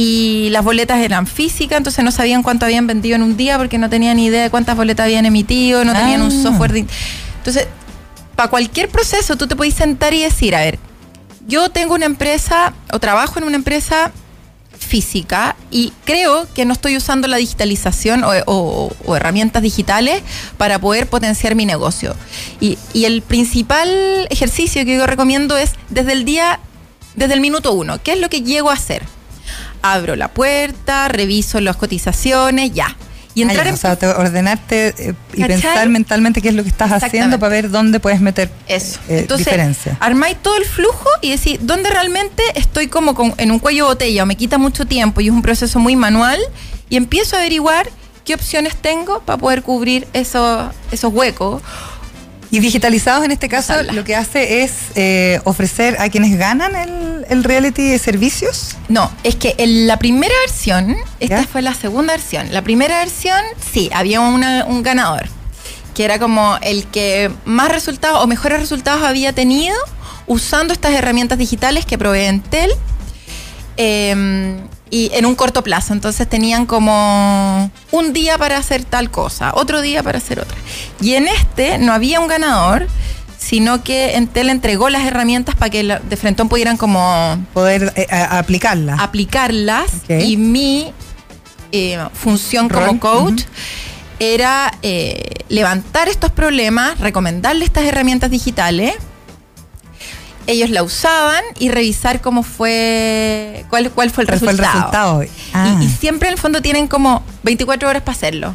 [0.00, 3.78] Y las boletas eran físicas, entonces no sabían cuánto habían vendido en un día porque
[3.78, 6.42] no tenían ni idea de cuántas boletas habían emitido, no tenían un Ah.
[6.44, 6.70] software.
[6.72, 6.86] de-
[7.38, 7.66] Entonces,
[8.36, 10.78] para cualquier proceso tú te podés sentar y decir, a ver,
[11.48, 14.12] yo tengo una empresa o trabajo en una empresa
[14.78, 20.22] física y creo que no estoy usando la digitalización o, o- o herramientas digitales
[20.58, 22.14] para poder potenciar mi negocio.
[22.60, 23.88] Y, y el principal
[24.30, 26.60] ejercicio que yo recomiendo es desde el día,
[27.16, 29.02] desde el minuto uno, ¿qué es lo que llego a hacer?
[29.82, 32.96] Abro la puerta, reviso las cotizaciones, ya.
[33.34, 35.48] Y entrar en o sea, te- ordenarte eh, y ¿Cachai?
[35.48, 38.98] pensar mentalmente qué es lo que estás haciendo para ver dónde puedes meter Eso.
[39.08, 39.96] eh, Entonces, diferencia.
[40.00, 43.88] armáis todo el flujo y decís, ¿dónde realmente estoy como con- en un cuello de
[43.90, 46.40] botella o me quita mucho tiempo y es un proceso muy manual?
[46.90, 47.88] Y empiezo a averiguar
[48.24, 51.62] qué opciones tengo para poder cubrir esos, esos huecos.
[52.50, 57.26] Y digitalizados en este caso lo que hace es eh, ofrecer a quienes ganan el,
[57.28, 58.76] el reality de servicios.
[58.88, 61.46] No, es que en la primera versión, esta ¿Ya?
[61.46, 62.50] fue la segunda versión.
[62.52, 63.38] La primera versión,
[63.72, 65.28] sí, había una- un ganador,
[65.94, 69.76] que era como el que más resultados o mejores resultados había tenido
[70.26, 72.70] usando estas herramientas digitales que provee Entel
[73.76, 74.56] eh,
[74.90, 75.92] y en un corto plazo.
[75.92, 80.56] Entonces tenían como un día para hacer tal cosa, otro día para hacer otra.
[81.00, 82.86] Y en este no había un ganador,
[83.38, 89.92] sino que Entel entregó las herramientas para que de frente pudieran como Poder eh, aplicarlas
[90.04, 90.10] Ok.
[90.24, 90.92] y mi
[91.72, 93.42] eh, función Rol, como coach
[94.18, 98.94] era eh, levantar estos problemas, recomendarle estas herramientas digitales.
[100.48, 105.22] Ellos la usaban y revisar cómo fue, cuál, cuál fue el ¿Cuál fue el resultado.
[105.52, 105.76] Ah.
[105.80, 108.54] Y, y siempre en el fondo tienen como 24 horas para hacerlo.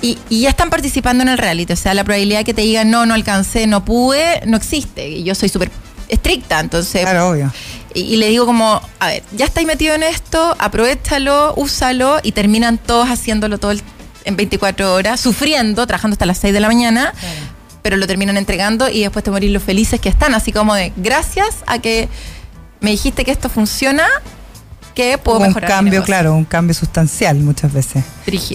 [0.00, 1.72] Y, y ya están participando en el reality.
[1.72, 5.08] O sea, la probabilidad que te digan no, no alcancé, no pude, no existe.
[5.08, 5.70] Y yo soy súper
[6.08, 7.52] estricta, entonces Claro, obvio.
[7.94, 12.30] y, y le digo como, a ver, ya estáis metido en esto, aprovechalo, úsalo y
[12.32, 13.82] terminan todos haciéndolo todo el-
[14.24, 17.12] en 24 horas, sufriendo, trabajando hasta las 6 de la mañana,
[17.88, 20.92] pero lo terminan entregando y después te morís los felices que están, así como de,
[20.96, 22.06] gracias a que
[22.80, 24.04] me dijiste que esto funciona,
[24.94, 25.70] que puedo un mejorar.
[25.70, 26.04] mi cambio, negocio".
[26.04, 28.04] claro, un cambio sustancial muchas veces.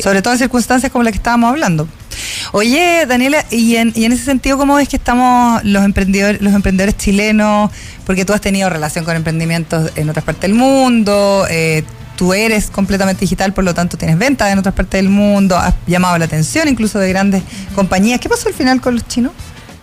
[0.04, 1.88] Sobre todo en circunstancias como las que estábamos hablando.
[2.52, 6.54] Oye, Daniela, y en, y en ese sentido, ¿cómo ves que estamos los emprendedores, los
[6.54, 7.72] emprendedores chilenos?
[8.06, 11.84] Porque tú has tenido relación con emprendimientos en otras partes del mundo, eh,
[12.16, 15.74] tú eres completamente digital, por lo tanto tienes ventas en otras partes del mundo, has
[15.88, 17.44] llamado la atención incluso de grandes
[17.76, 18.20] compañías.
[18.20, 19.32] ¿Qué pasó al final con los chinos?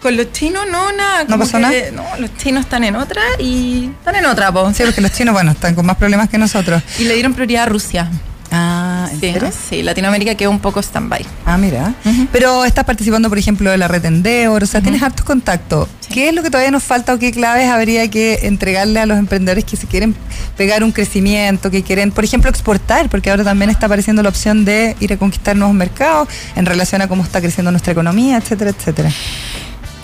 [0.03, 1.25] Con los chinos no, nada.
[1.29, 1.75] ¿No pasó que- nada?
[1.93, 4.73] No, los chinos están en otra y están en otra, po.
[4.73, 6.83] Sí, porque los chinos, bueno, están con más problemas que nosotros.
[6.99, 8.11] Y le dieron prioridad a Rusia.
[8.53, 9.51] Ah, ¿en Sí, serio?
[9.69, 11.25] sí, Latinoamérica quedó un poco stand-by.
[11.47, 11.95] Ah, mira.
[12.33, 15.89] Pero estás participando, por ejemplo, de la red Endeavor, o sea, tienes hartos contactos.
[16.13, 19.17] ¿Qué es lo que todavía nos falta o qué claves habría que entregarle a los
[19.19, 20.17] emprendedores que se quieren
[20.57, 23.09] pegar un crecimiento, que quieren, por ejemplo, exportar?
[23.09, 26.27] Porque ahora también está apareciendo la opción de ir a conquistar nuevos mercados
[26.57, 29.11] en relación a cómo está creciendo nuestra economía, etcétera, etcétera.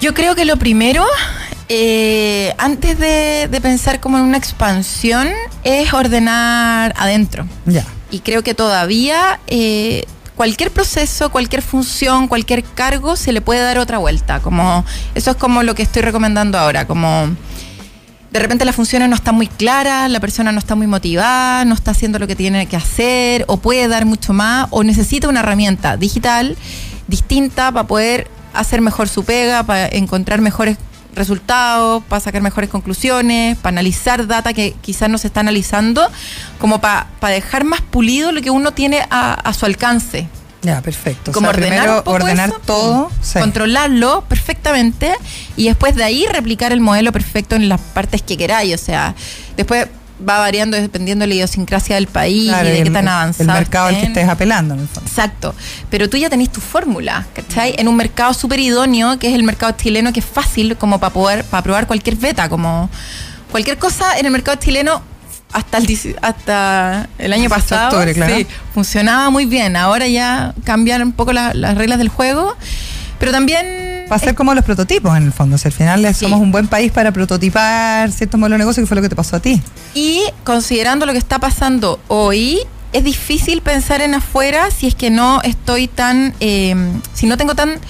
[0.00, 1.04] Yo creo que lo primero,
[1.68, 5.26] eh, antes de, de pensar como en una expansión,
[5.64, 7.46] es ordenar adentro.
[7.64, 7.84] Ya.
[8.10, 10.04] Y creo que todavía eh,
[10.36, 14.40] cualquier proceso, cualquier función, cualquier cargo se le puede dar otra vuelta.
[14.40, 14.84] Como
[15.14, 17.34] eso es como lo que estoy recomendando ahora, como
[18.30, 21.74] de repente las funciones no están muy claras, la persona no está muy motivada, no
[21.74, 25.40] está haciendo lo que tiene que hacer, o puede dar mucho más, o necesita una
[25.40, 26.56] herramienta digital
[27.08, 30.76] distinta para poder hacer mejor su pega, para encontrar mejores
[31.16, 36.08] resultados, para sacar mejores conclusiones, para analizar data que quizás no se está analizando,
[36.58, 40.28] como para, para dejar más pulido lo que uno tiene a, a su alcance.
[40.62, 41.30] Ya, perfecto.
[41.30, 43.38] O Como sea, ordenar primero ordenar eso, todo, sí.
[43.38, 45.14] controlarlo perfectamente
[45.56, 48.74] y después de ahí replicar el modelo perfecto en las partes que queráis.
[48.74, 49.14] O sea,
[49.56, 49.86] después
[50.26, 53.08] va variando dependiendo de la idiosincrasia del país Claro, y de el- qué tan el
[53.08, 53.52] avanzado.
[53.52, 55.08] mercado al que estés apelando, en el fondo.
[55.10, 55.54] Exacto.
[55.90, 57.74] Pero tú ya tenés tu fórmula, ¿cachai?
[57.78, 61.12] En un mercado súper idóneo, que es el mercado chileno, que es fácil como para
[61.12, 62.88] poder, para probar cualquier beta, como
[63.50, 65.02] cualquier cosa en el mercado chileno
[65.52, 67.86] hasta el, hasta el año Hasta pasado.
[67.88, 68.36] octubre, claro.
[68.36, 69.76] sí, funcionaba muy bien.
[69.76, 72.56] Ahora ya cambiaron un poco la- las reglas del juego.
[73.18, 73.95] Pero también.
[74.10, 75.58] Va a ser como los prototipos, en el fondo.
[75.58, 76.24] Si al final Sí.
[76.24, 79.16] somos un buen país para prototipar ciertos modelos de negocio, que fue lo que te
[79.16, 79.60] pasó a ti.
[79.94, 82.60] Y considerando lo que está pasando hoy,
[82.92, 86.74] es difícil pensar en afuera si es que no estoy tan, eh,
[87.14, 87.80] si no tengo tan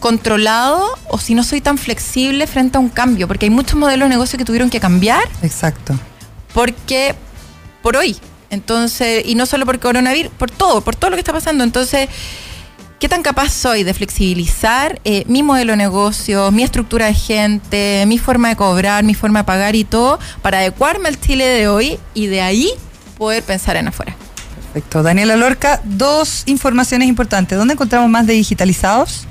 [0.00, 4.06] controlado o si no soy tan flexible frente a un cambio, porque hay muchos modelos
[4.06, 5.98] de negocio que tuvieron que cambiar Exacto.
[6.52, 7.14] porque
[7.82, 8.16] por hoy.
[8.50, 11.64] Entonces, y no solo por coronavirus, por todo, por todo lo que está pasando.
[11.64, 12.08] Entonces,
[12.98, 18.04] ¿qué tan capaz soy de flexibilizar eh, mi modelo de negocio, mi estructura de gente,
[18.06, 21.68] mi forma de cobrar, mi forma de pagar y todo, para adecuarme al Chile de
[21.68, 22.70] hoy y de ahí
[23.18, 24.16] poder pensar en afuera?
[24.72, 25.02] Perfecto.
[25.02, 27.56] Daniela Lorca, dos informaciones importantes.
[27.56, 29.26] ¿Dónde encontramos más de digitalizados?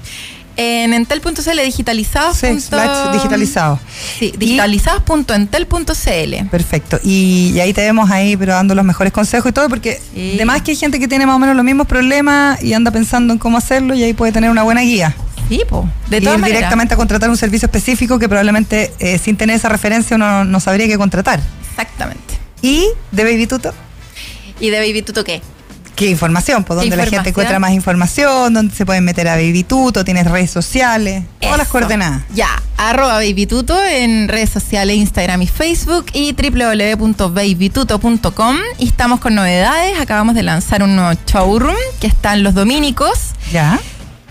[0.56, 2.38] En entel.cl digitalizados.
[2.38, 3.80] Sí, slash digitalizados.
[4.20, 6.50] Sí, Y- digitalizados.entel.cl.
[6.50, 7.00] Perfecto.
[7.04, 10.34] Y, y ahí te vemos ahí, pero dando los mejores consejos y todo, porque Sí.
[10.36, 13.34] además que hay gente que tiene más o menos los mismos problemas y anda pensando
[13.34, 15.16] en cómo hacerlo y ahí puede tener una buena guía.
[15.50, 16.60] Sí, po, de Y todas ir maneras.
[16.60, 20.60] directamente a contratar un servicio específico que probablemente eh, sin tener esa referencia uno no
[20.60, 21.40] sabría qué contratar.
[21.72, 22.36] Exactamente.
[22.62, 23.74] Y de Baby Tuto,
[24.60, 25.42] ¿Y de Baby Tuto qué?
[26.04, 26.64] ¿Qué información?
[26.64, 30.04] Pues ¿Qué donde la gente encuentra más información, donde se pueden meter a Baby Tuto,
[30.04, 32.24] tienes redes sociales, todas las coordenadas.
[32.34, 38.58] Ya, arroba babytuto en redes sociales, Instagram y Facebook y www.babytuto.com.
[38.80, 40.00] Y estamos con novedades.
[40.00, 43.32] Acabamos de lanzar un nuevo showroom que está en Los Dominicos.
[43.52, 43.80] ¿Ya?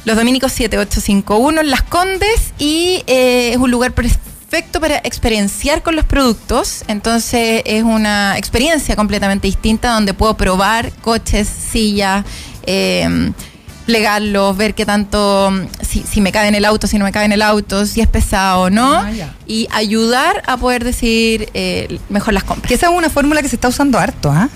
[0.05, 4.32] Los Dominicos 7851 en Las Condes y eh, es un lugar perfecto
[4.81, 6.85] para experienciar con los productos.
[6.89, 12.25] Entonces es una experiencia completamente distinta donde puedo probar coches, sillas,
[12.67, 13.33] eh,
[13.87, 15.51] plegarlos, ver qué tanto,
[15.81, 18.01] si, si me cabe en el auto, si no me cabe en el auto, si
[18.03, 18.93] es pesado o no.
[18.95, 19.11] Ah,
[19.47, 22.69] y ayudar a poder decir eh, mejor las compras.
[22.69, 24.49] Que esa es una fórmula que se está usando harto, ¿ah?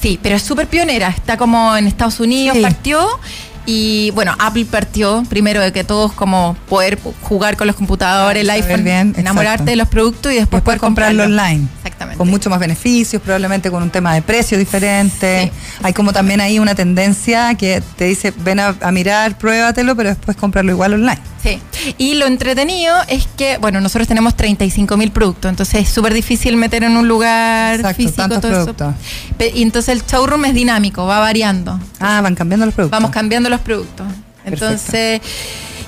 [0.00, 1.08] Sí, pero es súper pionera.
[1.10, 2.62] Está como en Estados Unidos, Sí.
[2.62, 3.06] partió.
[3.64, 8.58] Y bueno, Apple partió primero de que todos como poder jugar con los computadores, Claro,
[8.58, 11.68] el iPhone, bien, enamorarte de los productos y después, Después poder comprarlo online.
[12.02, 12.18] Exactamente.
[12.18, 15.50] Con mucho más beneficios, probablemente con un tema de precio diferente.
[15.52, 15.78] Sí.
[15.82, 20.08] Hay como también ahí una tendencia que te dice, ven a, a mirar, pruébatelo, pero
[20.10, 21.18] después comprarlo igual online.
[21.42, 21.58] Sí.
[21.98, 26.56] Y lo entretenido es que, bueno, nosotros tenemos 35 mil productos, entonces es súper difícil
[26.56, 28.50] meter en un lugar Exacto, físico todo eso.
[28.74, 28.94] productos.
[29.38, 31.80] Pe- Y entonces el showroom es dinámico, va variando.
[31.98, 32.96] Ah, van cambiando los productos.
[32.96, 34.06] Vamos cambiando los productos.
[34.44, 35.26] Perfecto.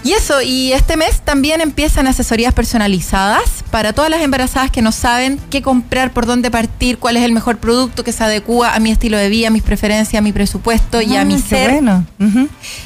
[0.05, 4.93] Y eso, y este mes también empiezan asesorías personalizadas para todas las embarazadas que no
[4.93, 8.81] saben qué comprar, por dónde partir, cuál es el mejor producto que se adecua a
[8.81, 11.49] mi estilo de vida, a mis preferencias, a mi presupuesto y a Ah, mi qué
[11.49, 11.71] ser.
[11.71, 12.05] bueno.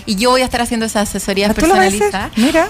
[0.07, 2.31] Y yo voy a estar haciendo esas asesorías Ah, personalizadas.
[2.37, 2.69] Mira.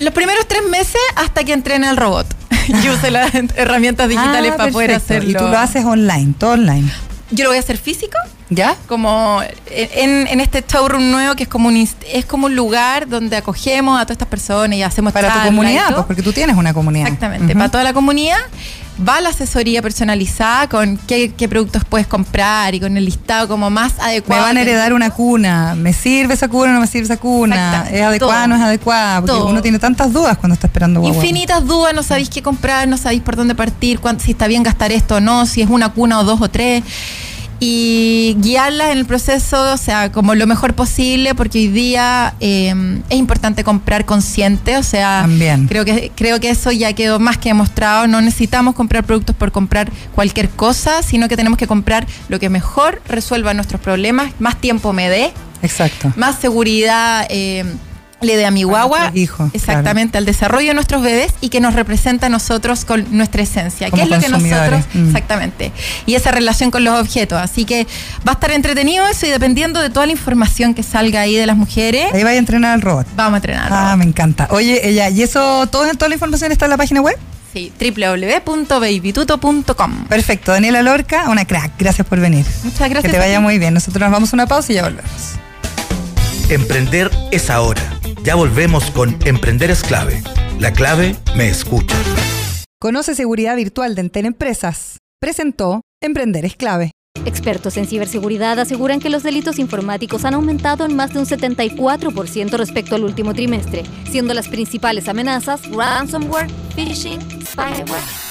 [0.00, 2.26] Los primeros tres meses hasta que entrene el robot.
[2.84, 5.30] Yo use las herramientas digitales Ah, para poder hacerlo.
[5.30, 6.88] Y tú lo haces online, todo online.
[7.30, 8.16] Yo lo voy a hacer físico,
[8.50, 8.76] ¿Ya?
[8.86, 13.36] como en, en este showroom nuevo que es como un es como un lugar donde
[13.36, 16.72] acogemos a todas estas personas y hacemos Para tu comunidad, pues, porque tú tienes una
[16.72, 17.06] comunidad.
[17.06, 18.38] Exactamente, para toda la comunidad
[19.06, 23.70] va la asesoría personalizada con qué, qué productos puedes comprar y con el listado como
[23.70, 24.42] más Me adecuado.
[24.42, 25.74] van a heredar una cuna.
[25.76, 27.86] ¿Me sirve esa cuna o no me sirve esa cuna?
[27.90, 29.20] ¿Es adecuada o no es adecuada?
[29.20, 29.46] Porque Todo.
[29.48, 31.16] uno tiene tantas dudas cuando está esperando guagua.
[31.16, 34.62] Infinitas dudas, no sabéis qué comprar, no sabéis por dónde partir, cuán- si está bien
[34.62, 36.82] gastar esto o no, si es una cuna o dos o tres.
[37.60, 42.72] Y guiarlas en el proceso, o sea, como lo mejor posible, porque hoy día eh,
[43.10, 45.66] es importante comprar consciente, o sea, También.
[45.66, 48.06] creo que creo que eso ya quedó más que demostrado.
[48.06, 52.48] No necesitamos comprar productos por comprar cualquier cosa, sino que tenemos que comprar lo que
[52.48, 55.32] mejor resuelva nuestros problemas, más tiempo me dé,
[55.62, 56.12] Exacto.
[56.14, 57.64] más seguridad eh,
[58.20, 61.74] le dé a mi guagua, hijos, exactamente, al desarrollo de nuestros bebés y que nos
[61.74, 65.06] representa a nosotros con nuestra esencia, Como que es lo que nosotros, mm.
[65.06, 65.72] exactamente,
[66.06, 67.40] y esa relación con los objetos.
[67.40, 67.86] Así que
[68.26, 71.46] va a estar entretenido eso y dependiendo de toda la información que salga ahí de
[71.46, 73.06] las mujeres, Ahí vaya a entrenar al robot.
[73.14, 73.68] vamos a entrenar.
[73.70, 74.48] Ah, me encanta.
[74.50, 77.16] Oye, ella, ¿y eso, todo, toda la información está en la página web?
[77.52, 80.04] Sí, www.babytuto.com.
[80.08, 80.52] Perfecto.
[80.52, 81.72] Daniela Lorca, una crack.
[81.78, 82.44] Gracias por venir.
[82.62, 83.02] Muchas gracias.
[83.04, 83.72] que te vaya muy bien.
[83.74, 85.10] Nosotros nos vamos a una pausa y ya volvemos.
[86.50, 87.80] Emprender es ahora.
[88.28, 90.22] Ya volvemos con Emprender es clave.
[90.60, 91.96] La clave me escucha.
[92.78, 94.98] Conoce seguridad virtual de Entel Empresas.
[95.18, 96.90] Presentó Emprender es clave.
[97.24, 102.50] Expertos en ciberseguridad aseguran que los delitos informáticos han aumentado en más de un 74%
[102.58, 108.27] respecto al último trimestre, siendo las principales amenazas ransomware, phishing, spyware.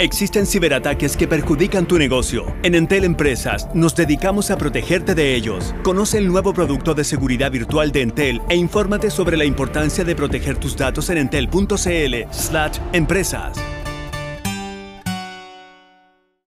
[0.00, 2.54] Existen ciberataques que perjudican tu negocio.
[2.62, 5.74] En Entel Empresas nos dedicamos a protegerte de ellos.
[5.82, 10.14] Conoce el nuevo producto de seguridad virtual de Entel e infórmate sobre la importancia de
[10.14, 13.58] proteger tus datos en entel.cl/empresas.